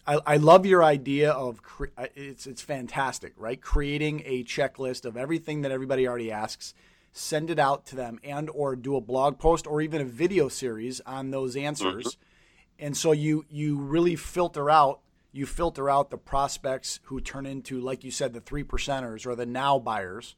I, 0.09 0.19
I 0.25 0.37
love 0.37 0.65
your 0.65 0.83
idea 0.83 1.31
of 1.31 1.61
cre- 1.61 1.85
it's 2.15 2.47
it's 2.47 2.63
fantastic, 2.63 3.33
right? 3.37 3.61
Creating 3.61 4.23
a 4.25 4.43
checklist 4.43 5.05
of 5.05 5.15
everything 5.15 5.61
that 5.61 5.71
everybody 5.71 6.07
already 6.07 6.31
asks, 6.31 6.73
send 7.11 7.51
it 7.51 7.59
out 7.59 7.85
to 7.87 7.95
them, 7.95 8.19
and 8.23 8.49
or 8.49 8.75
do 8.75 8.95
a 8.95 9.01
blog 9.01 9.37
post 9.37 9.67
or 9.67 9.81
even 9.81 10.01
a 10.01 10.05
video 10.05 10.49
series 10.49 10.99
on 11.01 11.29
those 11.29 11.55
answers. 11.55 12.07
Mm-hmm. 12.07 12.85
And 12.85 12.97
so 12.97 13.11
you 13.11 13.45
you 13.51 13.77
really 13.77 14.15
filter 14.15 14.67
out 14.71 15.01
you 15.31 15.45
filter 15.45 15.91
out 15.91 16.09
the 16.09 16.17
prospects 16.17 16.99
who 17.03 17.21
turn 17.21 17.45
into, 17.45 17.79
like 17.79 18.03
you 18.03 18.09
said, 18.09 18.33
the 18.33 18.41
three 18.41 18.63
percenters 18.63 19.27
or 19.27 19.35
the 19.35 19.45
now 19.45 19.77
buyers 19.77 20.35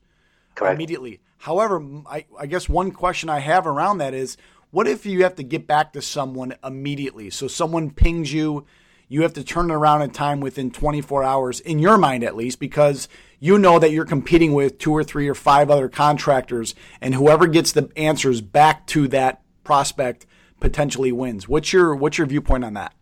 Correct. 0.53 0.75
immediately. 0.75 1.21
However, 1.37 1.81
I, 2.09 2.25
I 2.37 2.45
guess 2.45 2.67
one 2.67 2.91
question 2.91 3.29
I 3.29 3.39
have 3.39 3.65
around 3.65 3.99
that 3.99 4.13
is, 4.13 4.35
what 4.71 4.87
if 4.87 5.05
you 5.05 5.23
have 5.23 5.35
to 5.35 5.43
get 5.43 5.65
back 5.65 5.93
to 5.93 6.01
someone 6.01 6.55
immediately? 6.61 7.29
So 7.29 7.47
someone 7.47 7.91
pings 7.91 8.33
you 8.33 8.65
you 9.11 9.23
have 9.23 9.33
to 9.33 9.43
turn 9.43 9.69
it 9.69 9.73
around 9.73 10.01
in 10.03 10.09
time 10.09 10.39
within 10.39 10.71
24 10.71 11.21
hours, 11.21 11.59
in 11.59 11.79
your 11.79 11.97
mind 11.97 12.23
at 12.23 12.33
least, 12.33 12.61
because 12.61 13.09
you 13.41 13.59
know 13.59 13.77
that 13.77 13.91
you're 13.91 14.05
competing 14.05 14.53
with 14.53 14.77
two 14.77 14.93
or 14.93 15.03
three 15.03 15.27
or 15.27 15.35
five 15.35 15.69
other 15.69 15.89
contractors, 15.89 16.75
and 17.01 17.13
whoever 17.13 17.45
gets 17.45 17.73
the 17.73 17.89
answers 17.97 18.39
back 18.39 18.87
to 18.87 19.09
that 19.09 19.41
prospect 19.65 20.25
potentially 20.61 21.11
wins. 21.11 21.45
What's 21.45 21.73
your 21.73 21.93
what's 21.93 22.17
your 22.17 22.25
viewpoint 22.25 22.63
on 22.63 22.75
that? 22.75 22.93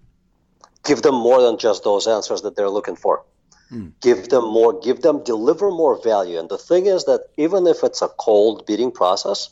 Give 0.83 0.99
them 0.99 1.13
more 1.13 1.43
than 1.43 1.59
just 1.59 1.83
those 1.83 2.07
answers 2.07 2.41
that 2.41 2.55
they're 2.55 2.71
looking 2.71 2.95
for. 2.95 3.23
Hmm. 3.69 3.89
Give 4.01 4.27
them 4.29 4.45
more, 4.45 4.79
give 4.79 5.03
them, 5.03 5.23
deliver 5.23 5.69
more 5.69 6.01
value. 6.01 6.39
And 6.39 6.49
the 6.49 6.57
thing 6.57 6.87
is 6.87 7.05
that 7.05 7.25
even 7.37 7.67
if 7.67 7.83
it's 7.83 8.01
a 8.01 8.07
cold 8.07 8.65
bidding 8.65 8.91
process, 8.91 9.49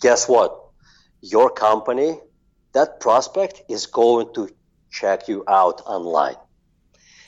guess 0.00 0.26
what? 0.26 0.58
Your 1.20 1.50
company, 1.50 2.18
that 2.72 3.00
prospect 3.00 3.64
is 3.68 3.84
going 3.84 4.32
to 4.32 4.48
check 4.90 5.28
you 5.28 5.44
out 5.48 5.82
online. 5.86 6.36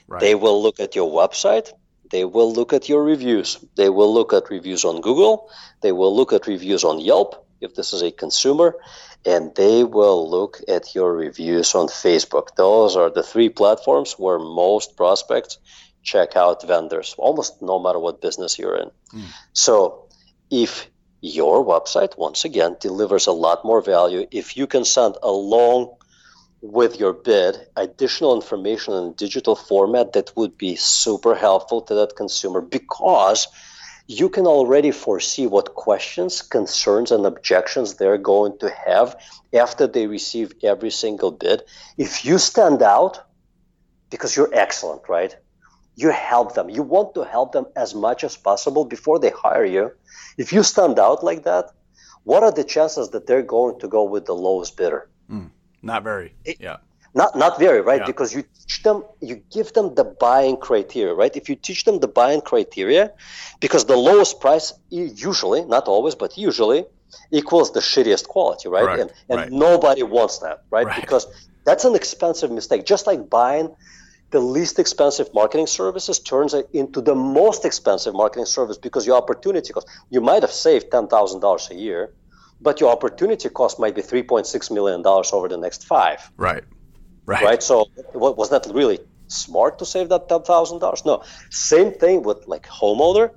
Right. 0.09 0.21
They 0.21 0.35
will 0.35 0.63
look 0.63 0.81
at 0.81 0.95
your 0.95 1.11
website. 1.11 1.73
They 2.11 2.25
will 2.25 2.53
look 2.53 2.73
at 2.73 2.89
your 2.89 3.03
reviews. 3.03 3.59
They 3.77 3.89
will 3.89 4.13
look 4.13 4.33
at 4.33 4.51
reviews 4.51 4.85
on 4.85 5.01
Google. 5.01 5.49
They 5.81 5.93
will 5.93 6.15
look 6.15 6.33
at 6.33 6.47
reviews 6.47 6.85
on 6.85 7.01
Yelp 7.01 7.47
if 7.61 7.75
this 7.75 7.93
is 7.93 8.03
a 8.03 8.11
consumer. 8.11 8.77
And 9.25 9.55
they 9.55 9.85
will 9.85 10.29
look 10.29 10.61
at 10.69 10.95
your 10.95 11.15
reviews 11.15 11.75
on 11.75 11.87
Facebook. 11.87 12.49
Those 12.57 12.97
are 12.97 13.09
the 13.09 13.23
three 13.23 13.49
platforms 13.49 14.15
where 14.19 14.39
most 14.39 14.97
prospects 14.97 15.59
check 16.03 16.37
out 16.37 16.67
vendors, 16.67 17.15
almost 17.17 17.63
no 17.63 17.79
matter 17.79 17.99
what 17.99 18.21
business 18.21 18.59
you're 18.59 18.77
in. 18.77 18.91
Mm. 19.15 19.25
So 19.53 20.09
if 20.51 20.89
your 21.21 21.65
website, 21.65 22.19
once 22.19 22.45
again, 22.45 22.77
delivers 22.81 23.29
a 23.29 23.33
lot 23.33 23.65
more 23.65 23.81
value, 23.81 24.27
if 24.33 24.57
you 24.57 24.67
can 24.67 24.85
send 24.85 25.17
a 25.23 25.31
long 25.31 25.95
with 26.63 27.01
your 27.01 27.13
bid 27.13 27.59
additional 27.77 28.35
information 28.37 28.95
in 28.95 29.13
digital 29.15 29.57
format 29.57 30.13
that 30.13 30.35
would 30.37 30.57
be 30.57 30.77
super 30.77 31.35
helpful 31.35 31.83
to 31.83 31.95
that 31.95 32.15
consumer 32.17 32.61
because 32.61 33.49
you 34.07 34.29
can 34.29 34.47
already 34.47 34.91
foresee 34.91 35.47
what 35.47 35.75
questions, 35.75 36.41
concerns, 36.41 37.11
and 37.11 37.27
objections 37.27 37.95
they're 37.95 38.19
going 38.19 38.57
to 38.59 38.71
have 38.87 39.17
after 39.53 39.87
they 39.87 40.07
receive 40.07 40.53
every 40.63 40.91
single 40.91 41.33
bid. 41.33 41.63
If 41.99 42.25
you 42.25 42.39
stand 42.39 42.83
out, 42.83 43.21
because 44.11 44.37
you're 44.37 44.51
excellent, 44.53 45.09
right? 45.09 45.37
You 45.97 46.11
help 46.11 46.55
them. 46.55 46.69
You 46.69 46.83
want 46.83 47.15
to 47.15 47.25
help 47.25 47.53
them 47.53 47.67
as 47.77 47.95
much 47.95 48.25
as 48.25 48.37
possible 48.37 48.85
before 48.85 49.19
they 49.19 49.31
hire 49.31 49.65
you. 49.65 49.93
If 50.39 50.53
you 50.53 50.63
stand 50.63 50.99
out 50.99 51.25
like 51.25 51.45
that, 51.45 51.71
what 52.25 52.43
are 52.43 52.53
the 52.53 52.65
chances 52.65 53.11
that 53.11 53.27
they're 53.27 53.43
going 53.43 53.81
to 53.81 53.89
go 53.89 54.05
with 54.05 54.27
the 54.27 54.35
lowest 54.35 54.77
bidder? 54.77 55.09
Mm. 55.31 55.51
Not 55.83 56.03
very. 56.05 56.35
It, 56.45 56.59
yeah. 56.61 56.79
Not 57.15 57.37
not 57.37 57.59
very, 57.59 57.81
right? 57.83 58.01
Yeah. 58.01 58.07
Because 58.07 58.35
you 58.35 58.43
teach 58.43 58.83
them, 58.83 59.05
you 59.21 59.43
give 59.51 59.73
them 59.75 59.95
the 59.95 60.05
buying 60.05 60.57
criteria, 60.57 61.13
right? 61.13 61.37
If 61.37 61.49
you 61.51 61.57
teach 61.57 61.85
them 61.85 62.01
the 62.01 62.09
buying 62.09 62.41
criteria, 62.41 63.13
because 63.61 63.85
the 63.85 63.97
lowest 63.97 64.41
price 64.41 64.73
usually, 64.89 65.65
not 65.67 65.89
always, 65.89 66.15
but 66.15 66.39
usually 66.39 66.87
equals 67.31 67.73
the 67.73 67.81
shittiest 67.81 68.29
quality, 68.29 68.69
right? 68.69 68.85
Correct. 68.85 69.01
And 69.01 69.13
and 69.29 69.39
right. 69.41 69.53
nobody 69.53 70.03
wants 70.03 70.39
that, 70.39 70.63
right? 70.71 70.87
right? 70.87 71.01
Because 71.01 71.27
that's 71.65 71.85
an 71.85 71.95
expensive 71.95 72.51
mistake. 72.51 72.87
Just 72.87 73.07
like 73.07 73.29
buying 73.29 73.75
the 74.31 74.41
least 74.41 74.79
expensive 74.79 75.33
marketing 75.35 75.67
services 75.67 76.19
turns 76.19 76.55
into 76.73 77.03
the 77.03 77.15
most 77.15 77.67
expensive 77.67 78.15
marketing 78.15 78.47
service 78.47 78.79
because 78.79 79.07
your 79.07 79.17
opportunity 79.17 79.73
cost. 79.73 79.87
You 80.09 80.23
might 80.23 80.43
have 80.43 80.53
saved 80.53 80.91
ten 80.91 81.07
thousand 81.09 81.41
dollars 81.41 81.69
a 81.71 81.75
year, 81.75 82.13
but 82.63 82.81
your 82.81 82.91
opportunity 82.91 83.49
cost 83.49 83.79
might 83.79 83.95
be 83.95 84.03
3.6 84.03 84.71
million 84.71 85.03
dollars 85.03 85.33
over 85.33 85.49
the 85.49 85.59
next 85.59 85.85
five. 85.87 86.31
Right. 86.37 86.65
Right. 87.27 87.45
Right. 87.45 87.63
So 87.63 87.87
was 88.15 88.51
that 88.51 88.67
really 88.73 88.99
smart 89.29 89.79
to 89.79 89.87
save 89.87 90.09
that 90.09 90.29
ten 90.29 90.43
thousand 90.43 90.81
dollars? 90.81 91.05
No. 91.05 91.23
Same 91.51 91.93
thing 91.93 92.23
with 92.23 92.47
like 92.47 92.67
homeowner 92.67 93.31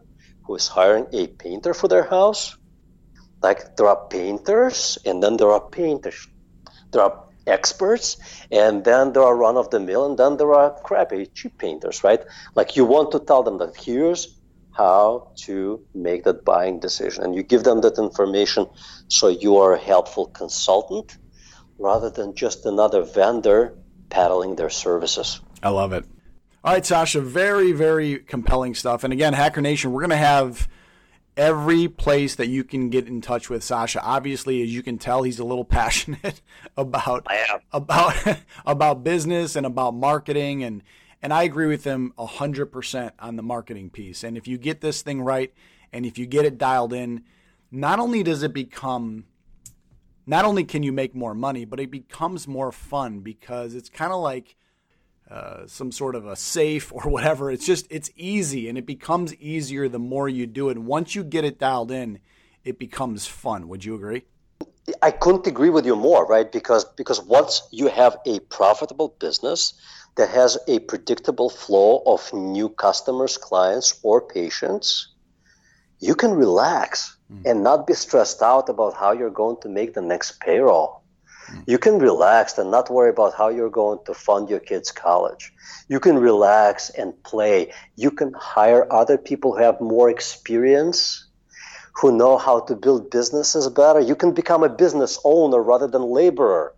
who 0.44 0.56
is 0.56 0.68
hiring 0.68 1.08
a 1.14 1.28
painter 1.28 1.74
for 1.74 1.88
their 1.88 2.04
house. 2.04 2.58
Like 3.42 3.76
there 3.76 3.88
are 3.88 4.08
painters, 4.08 4.98
and 5.06 5.22
then 5.22 5.38
there 5.38 5.52
are 5.52 5.62
painters. 5.62 6.28
There 6.92 7.02
are 7.02 7.26
experts, 7.46 8.18
and 8.52 8.84
then 8.84 9.14
there 9.14 9.24
are 9.24 9.36
run 9.36 9.58
of 9.58 9.70
the 9.70 9.80
mill, 9.80 10.06
and 10.06 10.18
then 10.18 10.38
there 10.38 10.54
are 10.54 10.72
crappy 10.82 11.28
cheap 11.28 11.58
painters, 11.58 12.04
right? 12.04 12.22
Like 12.56 12.76
you 12.76 12.86
want 12.86 13.12
to 13.12 13.20
tell 13.20 13.44
them 13.44 13.58
that 13.60 13.76
here's 13.76 14.35
how 14.76 15.32
to 15.36 15.82
make 15.94 16.24
that 16.26 16.44
buying 16.44 16.80
decision. 16.80 17.24
And 17.24 17.36
you 17.36 17.44
give 17.44 17.64
them 17.64 17.82
that 17.82 17.98
information 17.98 18.68
so 19.08 19.30
you 19.30 19.58
are 19.58 19.74
a 19.74 19.80
helpful 19.80 20.28
consultant 20.28 21.18
rather 21.78 22.10
than 22.10 22.36
just 22.36 22.66
another 22.66 23.04
vendor 23.04 23.78
peddling 24.10 24.56
their 24.56 24.70
services. 24.70 25.40
I 25.64 25.70
love 25.70 25.94
it. 25.94 26.06
All 26.64 26.74
right, 26.74 26.86
Sasha, 26.86 27.22
very, 27.22 27.72
very 27.72 28.20
compelling 28.20 28.76
stuff. 28.76 29.04
And 29.04 29.14
again, 29.14 29.34
Hacker 29.34 29.62
Nation, 29.62 29.92
we're 29.92 30.02
going 30.02 30.10
to 30.10 30.18
have 30.18 30.68
every 31.38 31.88
place 31.88 32.36
that 32.36 32.48
you 32.48 32.64
can 32.64 32.90
get 32.90 33.08
in 33.08 33.22
touch 33.22 33.50
with 33.50 33.64
Sasha. 33.64 34.02
Obviously, 34.02 34.62
as 34.64 34.74
you 34.74 34.82
can 34.82 34.98
tell, 34.98 35.24
he's 35.24 35.40
a 35.40 35.46
little 35.46 35.66
passionate 35.80 36.42
about 36.76 37.28
about 37.72 38.16
about 38.66 39.04
business 39.04 39.56
and 39.56 39.66
about 39.66 39.94
marketing 39.94 40.64
and 40.64 40.82
and 41.26 41.34
I 41.34 41.42
agree 41.42 41.66
with 41.66 41.86
him 41.86 42.14
100% 42.20 43.12
on 43.18 43.36
the 43.36 43.42
marketing 43.42 43.90
piece. 43.90 44.24
And 44.24 44.38
if 44.38 44.48
you 44.48 44.60
get 44.60 44.82
this 44.82 45.02
thing 45.02 45.24
right 45.24 45.52
and 45.92 46.06
if 46.06 46.20
you 46.20 46.28
get 46.28 46.46
it 46.46 46.60
dialed 46.60 46.94
in, 46.94 47.24
not 47.72 47.98
only 47.98 48.22
does 48.22 48.44
it 48.44 48.54
become 48.54 49.26
not 50.28 50.46
only 50.46 50.64
can 50.64 50.84
you 50.84 50.92
make 50.92 51.16
more 51.16 51.34
money, 51.34 51.66
but 51.66 51.80
it 51.80 51.90
becomes 51.90 52.48
more 52.48 52.72
fun 52.72 53.22
because 53.22 53.74
it's 53.74 53.90
kind 53.90 54.14
of 54.14 54.20
like 54.20 54.56
uh, 55.28 55.66
some 55.66 55.92
sort 55.92 56.14
of 56.14 56.28
a 56.28 56.36
safe 56.36 56.94
or 56.94 57.02
whatever. 57.10 57.50
It's 57.50 57.66
just 57.66 57.88
it's 57.90 58.12
easy 58.16 58.70
and 58.70 58.78
it 58.78 58.86
becomes 58.86 59.34
easier 59.38 59.90
the 59.90 59.98
more 59.98 60.30
you 60.30 60.46
do 60.46 60.70
it. 60.70 60.78
Once 60.78 61.16
you 61.16 61.24
get 61.24 61.44
it 61.44 61.58
dialed 61.58 61.90
in, 61.90 62.20
it 62.64 62.78
becomes 62.78 63.26
fun. 63.26 63.68
Would 63.68 63.84
you 63.84 63.96
agree? 63.96 64.26
I 65.02 65.10
couldn't 65.10 65.48
agree 65.48 65.72
with 65.72 65.88
you 65.88 65.96
more, 65.96 66.28
right? 66.28 66.52
Because 66.52 66.86
because 66.86 67.20
once 67.20 67.68
you 67.72 67.88
have 67.88 68.16
a 68.28 68.42
profitable 68.42 69.16
business 69.18 69.74
that 70.16 70.30
has 70.30 70.58
a 70.68 70.80
predictable 70.80 71.50
flow 71.50 72.02
of 72.06 72.34
new 72.34 72.70
customers, 72.70 73.38
clients, 73.38 74.00
or 74.04 74.22
patients, 74.22 75.10
you 76.00 76.16
can 76.16 76.32
relax 76.32 77.18
mm. 77.32 77.42
and 77.46 77.64
not 77.64 77.88
be 77.88 77.94
stressed 77.94 78.42
out 78.42 78.70
about 78.70 78.94
how 78.94 79.12
you're 79.12 79.30
going 79.30 79.58
to 79.62 79.70
make 79.70 79.94
the 79.94 80.02
next 80.02 80.40
payroll. 80.40 81.02
Mm. 81.48 81.64
You 81.68 81.78
can 81.78 82.00
relax 82.00 82.58
and 82.58 82.72
not 82.72 82.90
worry 82.90 83.10
about 83.10 83.34
how 83.34 83.50
you're 83.50 83.70
going 83.70 84.00
to 84.06 84.14
fund 84.14 84.50
your 84.50 84.60
kids' 84.60 84.92
college. 84.92 85.54
You 85.90 86.00
can 86.00 86.18
relax 86.18 86.90
and 86.92 87.12
play. 87.24 87.74
You 87.96 88.12
can 88.12 88.34
hire 88.34 88.92
other 88.92 89.18
people 89.18 89.54
who 89.54 89.64
have 89.64 89.80
more 89.82 90.10
experience, 90.10 91.26
who 91.96 92.16
know 92.16 92.38
how 92.38 92.60
to 92.62 92.76
build 92.76 93.10
businesses 93.10 93.68
better. 93.70 94.00
You 94.00 94.16
can 94.16 94.34
become 94.34 94.64
a 94.64 94.70
business 94.70 95.18
owner 95.24 95.62
rather 95.62 95.88
than 95.88 96.04
laborer. 96.04 96.75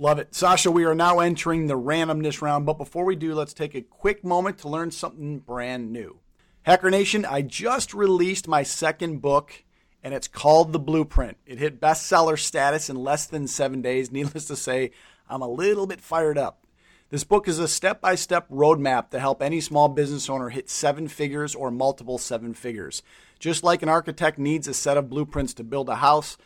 Love 0.00 0.18
it. 0.18 0.34
Sasha, 0.34 0.70
we 0.70 0.84
are 0.84 0.94
now 0.94 1.18
entering 1.18 1.66
the 1.66 1.78
randomness 1.78 2.40
round, 2.40 2.64
but 2.64 2.78
before 2.78 3.04
we 3.04 3.14
do, 3.14 3.34
let's 3.34 3.52
take 3.52 3.74
a 3.74 3.82
quick 3.82 4.24
moment 4.24 4.56
to 4.56 4.66
learn 4.66 4.90
something 4.90 5.40
brand 5.40 5.92
new. 5.92 6.20
Hacker 6.62 6.88
Nation, 6.88 7.26
I 7.26 7.42
just 7.42 7.92
released 7.92 8.48
my 8.48 8.62
second 8.62 9.20
book, 9.20 9.62
and 10.02 10.14
it's 10.14 10.26
called 10.26 10.72
The 10.72 10.78
Blueprint. 10.78 11.36
It 11.44 11.58
hit 11.58 11.82
bestseller 11.82 12.38
status 12.38 12.88
in 12.88 12.96
less 12.96 13.26
than 13.26 13.46
seven 13.46 13.82
days. 13.82 14.10
Needless 14.12 14.46
to 14.46 14.56
say, 14.56 14.92
I'm 15.28 15.42
a 15.42 15.48
little 15.48 15.86
bit 15.86 16.00
fired 16.00 16.38
up. 16.38 16.66
This 17.10 17.24
book 17.24 17.46
is 17.46 17.58
a 17.58 17.68
step 17.68 18.00
by 18.00 18.14
step 18.14 18.48
roadmap 18.48 19.10
to 19.10 19.20
help 19.20 19.42
any 19.42 19.60
small 19.60 19.90
business 19.90 20.30
owner 20.30 20.48
hit 20.48 20.70
seven 20.70 21.08
figures 21.08 21.54
or 21.54 21.70
multiple 21.70 22.16
seven 22.16 22.54
figures. 22.54 23.02
Just 23.38 23.62
like 23.62 23.82
an 23.82 23.90
architect 23.90 24.38
needs 24.38 24.66
a 24.66 24.72
set 24.72 24.96
of 24.96 25.10
blueprints 25.10 25.52
to 25.54 25.64
build 25.64 25.90
a 25.90 25.96
house, 25.96 26.38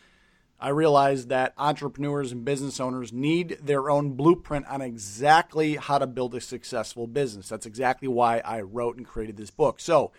I 0.64 0.70
realized 0.70 1.28
that 1.28 1.54
entrepreneurs 1.58 2.32
and 2.32 2.42
business 2.42 2.80
owners 2.80 3.12
need 3.12 3.58
their 3.60 3.90
own 3.90 4.12
blueprint 4.12 4.66
on 4.66 4.80
exactly 4.80 5.76
how 5.76 5.98
to 5.98 6.06
build 6.06 6.34
a 6.34 6.40
successful 6.40 7.06
business. 7.06 7.50
That's 7.50 7.66
exactly 7.66 8.08
why 8.08 8.38
I 8.38 8.62
wrote 8.62 8.96
and 8.96 9.04
created 9.04 9.36
this 9.36 9.50
book. 9.50 9.78
So, 9.78 10.10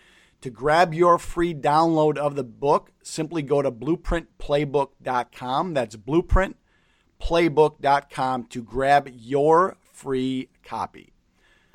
to 0.41 0.51
grab 0.51 0.93
your 0.93 1.17
free 1.17 1.55
download 1.55 2.19
of 2.19 2.35
the 2.35 2.43
book, 2.43 2.91
simply 3.01 3.41
go 3.41 3.63
to 3.63 3.71
blueprintplaybook.com. 3.71 5.73
That's 5.73 5.95
blueprintplaybook.com 5.95 8.43
to 8.43 8.61
grab 8.61 9.09
your 9.11 9.77
free 9.91 10.49
copy. 10.63 11.11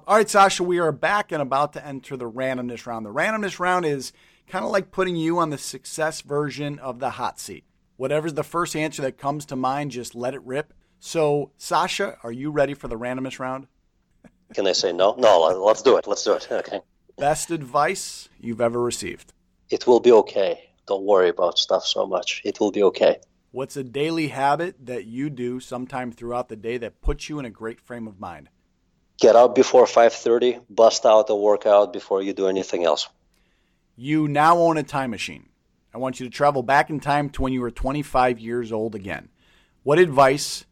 All 0.06 0.16
right, 0.16 0.30
Sasha, 0.30 0.62
we 0.62 0.78
are 0.78 0.92
back 0.92 1.32
and 1.32 1.42
about 1.42 1.72
to 1.72 1.84
enter 1.84 2.16
the 2.16 2.30
randomness 2.30 2.86
round. 2.86 3.04
The 3.04 3.12
randomness 3.12 3.58
round 3.58 3.84
is 3.84 4.12
kind 4.46 4.64
of 4.64 4.70
like 4.70 4.92
putting 4.92 5.16
you 5.16 5.40
on 5.40 5.50
the 5.50 5.58
success 5.58 6.20
version 6.20 6.78
of 6.78 7.00
the 7.00 7.10
hot 7.10 7.40
seat. 7.40 7.64
Whatever's 8.00 8.32
the 8.32 8.42
first 8.42 8.74
answer 8.74 9.02
that 9.02 9.18
comes 9.18 9.44
to 9.44 9.56
mind, 9.56 9.90
just 9.90 10.14
let 10.14 10.32
it 10.32 10.40
rip. 10.42 10.72
So, 11.00 11.50
Sasha, 11.58 12.16
are 12.22 12.32
you 12.32 12.50
ready 12.50 12.72
for 12.72 12.88
the 12.88 12.96
randomness 12.96 13.38
round? 13.38 13.66
Can 14.54 14.66
I 14.66 14.72
say 14.72 14.90
no? 14.90 15.14
No, 15.18 15.40
let's 15.62 15.82
do 15.82 15.98
it. 15.98 16.06
Let's 16.06 16.24
do 16.24 16.32
it. 16.32 16.48
Okay. 16.50 16.80
Best 17.18 17.50
advice 17.50 18.30
you've 18.40 18.62
ever 18.62 18.80
received? 18.80 19.34
It 19.68 19.86
will 19.86 20.00
be 20.00 20.12
okay. 20.12 20.70
Don't 20.86 21.04
worry 21.04 21.28
about 21.28 21.58
stuff 21.58 21.84
so 21.84 22.06
much. 22.06 22.40
It 22.42 22.58
will 22.58 22.70
be 22.70 22.82
okay. 22.84 23.18
What's 23.50 23.76
a 23.76 23.84
daily 23.84 24.28
habit 24.28 24.76
that 24.86 25.04
you 25.04 25.28
do 25.28 25.60
sometime 25.60 26.10
throughout 26.10 26.48
the 26.48 26.56
day 26.56 26.78
that 26.78 27.02
puts 27.02 27.28
you 27.28 27.38
in 27.38 27.44
a 27.44 27.50
great 27.50 27.82
frame 27.82 28.08
of 28.08 28.18
mind? 28.18 28.48
Get 29.20 29.36
out 29.36 29.54
before 29.54 29.84
5:30, 29.84 30.62
bust 30.70 31.04
out 31.04 31.28
a 31.28 31.34
workout 31.34 31.92
before 31.92 32.22
you 32.22 32.32
do 32.32 32.48
anything 32.48 32.82
else. 32.82 33.10
You 33.94 34.26
now 34.26 34.56
own 34.56 34.78
a 34.78 34.82
time 34.82 35.10
machine. 35.10 35.49
I 35.92 35.98
want 35.98 36.20
you 36.20 36.26
to 36.26 36.30
travel 36.30 36.62
back 36.62 36.88
in 36.88 37.00
time 37.00 37.30
to 37.30 37.42
when 37.42 37.52
you 37.52 37.60
were 37.60 37.70
25 37.70 38.38
years 38.38 38.70
old 38.70 38.94
again. 38.94 39.28
What 39.82 39.98
advice 39.98 40.64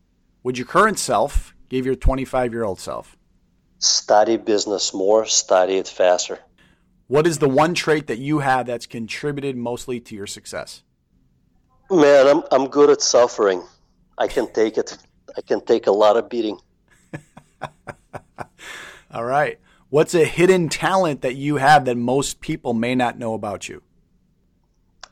would 0.42 0.56
your 0.58 0.66
current 0.66 0.98
self 0.98 1.54
give 1.68 1.84
your 1.84 1.96
25 1.96 2.52
year 2.52 2.64
old 2.64 2.78
self? 2.78 3.16
Study 3.78 4.36
business 4.36 4.94
more, 4.94 5.24
study 5.26 5.76
it 5.76 5.88
faster. 5.88 6.38
What 7.08 7.26
is 7.26 7.38
the 7.38 7.48
one 7.48 7.74
trait 7.74 8.06
that 8.06 8.18
you 8.18 8.40
have 8.40 8.66
that's 8.66 8.86
contributed 8.86 9.56
mostly 9.56 9.98
to 10.00 10.14
your 10.14 10.26
success? 10.26 10.82
Man, 11.90 12.26
I'm, 12.26 12.42
I'm 12.52 12.68
good 12.68 12.90
at 12.90 13.00
suffering. 13.00 13.62
I 14.18 14.28
can 14.28 14.52
take 14.52 14.76
it. 14.76 14.96
I 15.36 15.40
can 15.40 15.64
take 15.64 15.86
a 15.86 15.92
lot 15.92 16.16
of 16.16 16.28
beating. 16.28 16.58
All 19.10 19.24
right. 19.24 19.58
What's 19.88 20.14
a 20.14 20.24
hidden 20.24 20.68
talent 20.68 21.22
that 21.22 21.36
you 21.36 21.56
have 21.56 21.86
that 21.86 21.96
most 21.96 22.40
people 22.40 22.74
may 22.74 22.94
not 22.94 23.18
know 23.18 23.32
about 23.32 23.68
you? 23.68 23.82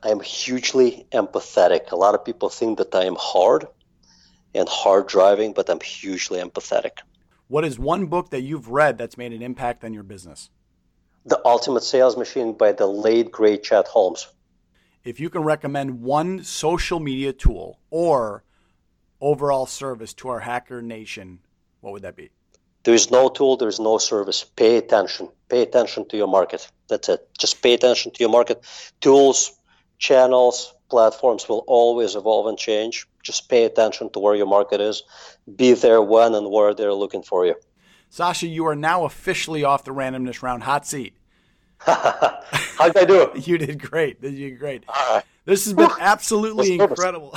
I 0.06 0.10
am 0.10 0.20
hugely 0.20 1.08
empathetic. 1.12 1.90
A 1.90 1.96
lot 1.96 2.14
of 2.14 2.24
people 2.24 2.48
think 2.48 2.78
that 2.78 2.94
I 2.94 3.06
am 3.06 3.16
hard 3.18 3.66
and 4.54 4.68
hard 4.68 5.08
driving, 5.08 5.52
but 5.52 5.68
I'm 5.68 5.80
hugely 5.80 6.38
empathetic. 6.38 6.98
What 7.48 7.64
is 7.64 7.76
one 7.76 8.06
book 8.06 8.30
that 8.30 8.42
you've 8.42 8.68
read 8.68 8.98
that's 8.98 9.18
made 9.18 9.32
an 9.32 9.42
impact 9.42 9.82
on 9.82 9.92
your 9.92 10.04
business? 10.04 10.48
The 11.24 11.40
Ultimate 11.44 11.82
Sales 11.82 12.16
Machine 12.16 12.52
by 12.52 12.70
the 12.70 12.86
late 12.86 13.32
great 13.32 13.64
Chet 13.64 13.88
Holmes. 13.88 14.28
If 15.02 15.18
you 15.18 15.28
can 15.28 15.42
recommend 15.42 16.00
one 16.02 16.44
social 16.44 17.00
media 17.00 17.32
tool 17.32 17.80
or 17.90 18.44
overall 19.20 19.66
service 19.66 20.14
to 20.14 20.28
our 20.28 20.40
hacker 20.40 20.82
nation, 20.82 21.40
what 21.80 21.92
would 21.92 22.02
that 22.02 22.14
be? 22.14 22.30
There 22.84 22.94
is 22.94 23.10
no 23.10 23.28
tool, 23.28 23.56
there 23.56 23.68
is 23.68 23.80
no 23.80 23.98
service. 23.98 24.44
Pay 24.44 24.76
attention. 24.76 25.30
Pay 25.48 25.62
attention 25.62 26.06
to 26.10 26.16
your 26.16 26.28
market. 26.28 26.70
That's 26.88 27.08
it. 27.08 27.28
Just 27.36 27.60
pay 27.60 27.74
attention 27.74 28.12
to 28.12 28.20
your 28.20 28.30
market. 28.30 28.62
Tools, 29.00 29.50
channels, 29.98 30.74
platforms 30.88 31.48
will 31.48 31.64
always 31.66 32.14
evolve 32.14 32.46
and 32.46 32.58
change. 32.58 33.06
Just 33.22 33.48
pay 33.48 33.64
attention 33.64 34.10
to 34.10 34.18
where 34.18 34.34
your 34.34 34.46
market 34.46 34.80
is. 34.80 35.02
Be 35.56 35.72
there 35.72 36.02
when 36.02 36.34
and 36.34 36.50
where 36.50 36.74
they're 36.74 36.94
looking 36.94 37.22
for 37.22 37.46
you. 37.46 37.54
Sasha, 38.08 38.46
you 38.46 38.66
are 38.66 38.76
now 38.76 39.04
officially 39.04 39.64
off 39.64 39.84
the 39.84 39.90
randomness 39.90 40.42
round 40.42 40.62
hot 40.62 40.86
seat. 40.86 41.14
How 41.78 42.88
did 42.88 42.96
I 42.96 43.04
do 43.04 43.22
it? 43.22 43.46
you 43.48 43.58
did 43.58 43.82
great. 43.82 44.22
You 44.22 44.30
did 44.30 44.58
great. 44.58 44.84
This 45.44 45.64
has 45.64 45.74
been 45.74 45.90
absolutely 46.00 46.78
incredible. 46.78 47.36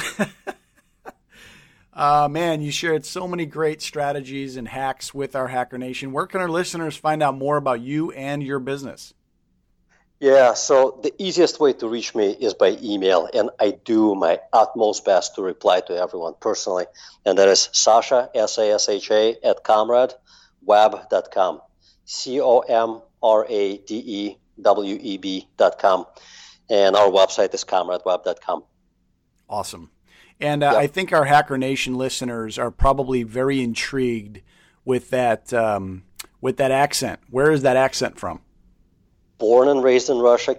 uh, 1.94 2.28
man, 2.30 2.62
you 2.62 2.72
shared 2.72 3.06
so 3.06 3.28
many 3.28 3.46
great 3.46 3.82
strategies 3.82 4.58
and 4.58 4.68
hacks 4.68 5.14
with 5.14 5.36
our 5.36 5.48
Hacker 5.48 5.78
Nation. 5.78 6.12
Where 6.12 6.28
can 6.28 6.42
our 6.42 6.50
listeners 6.50 6.96
find 6.96 7.22
out 7.22 7.38
more 7.38 7.58
about 7.58 7.82
you 7.82 8.12
and 8.12 8.42
your 8.42 8.60
business? 8.60 9.14
Yeah, 10.20 10.54
so 10.54 11.00
the 11.02 11.14
easiest 11.18 11.62
way 11.62 11.72
to 11.74 11.88
reach 11.88 12.14
me 12.14 12.32
is 12.32 12.54
by 12.54 12.78
email, 12.84 13.30
and 13.34 13.50
I 13.58 13.72
do 13.72 14.16
my 14.16 14.40
utmost 14.52 15.06
best 15.06 15.36
to 15.36 15.42
reply 15.42 15.80
to 15.82 15.96
everyone 15.96 16.34
personally. 16.42 16.88
And 17.26 17.38
that 17.38 17.48
is 17.48 17.70
Sasha, 17.72 18.30
S 18.36 18.58
A 18.58 18.72
S 18.74 18.90
H 18.90 19.12
A, 19.12 19.38
at 19.46 19.64
comradeweb.com. 19.64 21.62
C 22.04 22.42
O 22.42 22.60
M 22.60 23.02
R 23.22 23.46
A 23.48 23.78
D 23.78 23.96
E 23.96 24.38
W 24.62 24.98
E 25.00 25.18
B.com. 25.18 26.06
And 26.70 26.96
our 26.96 27.08
website 27.08 27.54
is 27.54 27.64
comradeweb.com. 27.64 28.64
Awesome. 29.50 29.90
And 30.42 30.64
uh, 30.64 30.72
yep. 30.72 30.82
I 30.82 30.88
think 30.88 31.14
our 31.14 31.26
Hacker 31.26 31.58
Nation 31.58 31.96
listeners 31.96 32.58
are 32.58 32.72
probably 32.72 33.24
very 33.24 33.62
intrigued 33.62 34.42
with 34.86 35.12
that 35.12 35.54
um, 35.54 36.04
with 36.42 36.58
that 36.58 36.72
accent. 36.72 37.20
Where 37.30 37.52
is 37.52 37.62
that 37.62 37.78
accent 37.78 38.20
from? 38.20 38.42
Born 39.40 39.70
and 39.70 39.84
raised 39.84 40.10
in 40.10 40.20
Russia, 40.20 40.56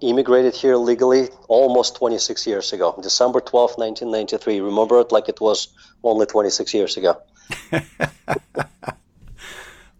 immigrated 0.00 0.54
here 0.54 0.76
legally 0.76 1.28
almost 1.48 1.96
26 1.96 2.46
years 2.46 2.72
ago, 2.72 2.98
December 3.02 3.40
12, 3.40 3.72
1993. 3.76 4.60
Remember 4.60 5.00
it 5.00 5.12
like 5.12 5.28
it 5.28 5.40
was 5.40 5.68
only 6.02 6.26
26 6.26 6.72
years 6.72 6.96
ago. 6.96 7.20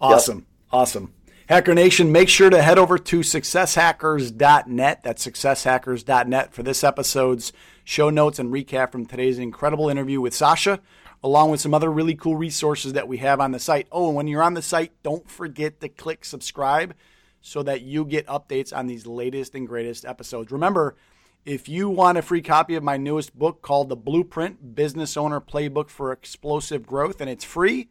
awesome. 0.00 0.38
Yep. 0.38 0.46
Awesome. 0.72 1.12
Hacker 1.48 1.74
Nation, 1.74 2.12
make 2.12 2.28
sure 2.28 2.48
to 2.48 2.62
head 2.62 2.78
over 2.78 2.96
to 2.96 3.20
successhackers.net. 3.20 5.02
That's 5.02 5.26
successhackers.net 5.26 6.54
for 6.54 6.62
this 6.62 6.84
episode's 6.84 7.52
show 7.84 8.08
notes 8.10 8.38
and 8.38 8.52
recap 8.52 8.92
from 8.92 9.04
today's 9.04 9.38
incredible 9.38 9.88
interview 9.88 10.20
with 10.20 10.34
Sasha, 10.34 10.80
along 11.22 11.50
with 11.50 11.60
some 11.60 11.74
other 11.74 11.90
really 11.90 12.14
cool 12.14 12.36
resources 12.36 12.92
that 12.94 13.08
we 13.08 13.18
have 13.18 13.40
on 13.40 13.50
the 13.50 13.58
site. 13.58 13.86
Oh, 13.90 14.06
and 14.08 14.16
when 14.16 14.28
you're 14.28 14.42
on 14.42 14.54
the 14.54 14.62
site, 14.62 14.92
don't 15.02 15.28
forget 15.28 15.80
to 15.80 15.88
click 15.88 16.24
subscribe 16.24 16.94
so 17.42 17.62
that 17.64 17.82
you 17.82 18.06
get 18.06 18.26
updates 18.26 18.74
on 18.74 18.86
these 18.86 19.06
latest 19.06 19.54
and 19.54 19.68
greatest 19.68 20.06
episodes. 20.06 20.50
Remember, 20.50 20.96
if 21.44 21.68
you 21.68 21.90
want 21.90 22.18
a 22.18 22.22
free 22.22 22.40
copy 22.40 22.76
of 22.76 22.84
my 22.84 22.96
newest 22.96 23.36
book 23.36 23.62
called 23.62 23.88
The 23.88 23.96
Blueprint 23.96 24.76
Business 24.76 25.16
Owner 25.16 25.40
Playbook 25.40 25.90
for 25.90 26.12
Explosive 26.12 26.86
Growth, 26.86 27.20
and 27.20 27.28
it's 27.28 27.42
free, 27.44 27.88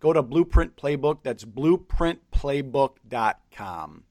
go 0.00 0.12
to 0.12 0.20
Blueprint 0.22 0.76
Playbook. 0.76 1.20
That's 1.22 1.46
blueprintplaybook.com. 1.46 4.04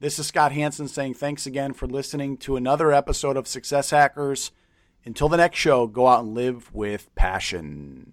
This 0.00 0.18
is 0.18 0.26
Scott 0.26 0.52
Hanson 0.52 0.88
saying 0.88 1.12
thanks 1.14 1.46
again 1.46 1.74
for 1.74 1.86
listening 1.86 2.38
to 2.38 2.56
another 2.56 2.90
episode 2.90 3.36
of 3.36 3.46
Success 3.46 3.90
Hackers, 3.90 4.52
Until 5.04 5.28
the 5.28 5.36
next 5.36 5.58
show, 5.58 5.86
go 5.86 6.06
out 6.06 6.24
and 6.24 6.34
live 6.34 6.74
with 6.74 7.14
passion. 7.14 8.12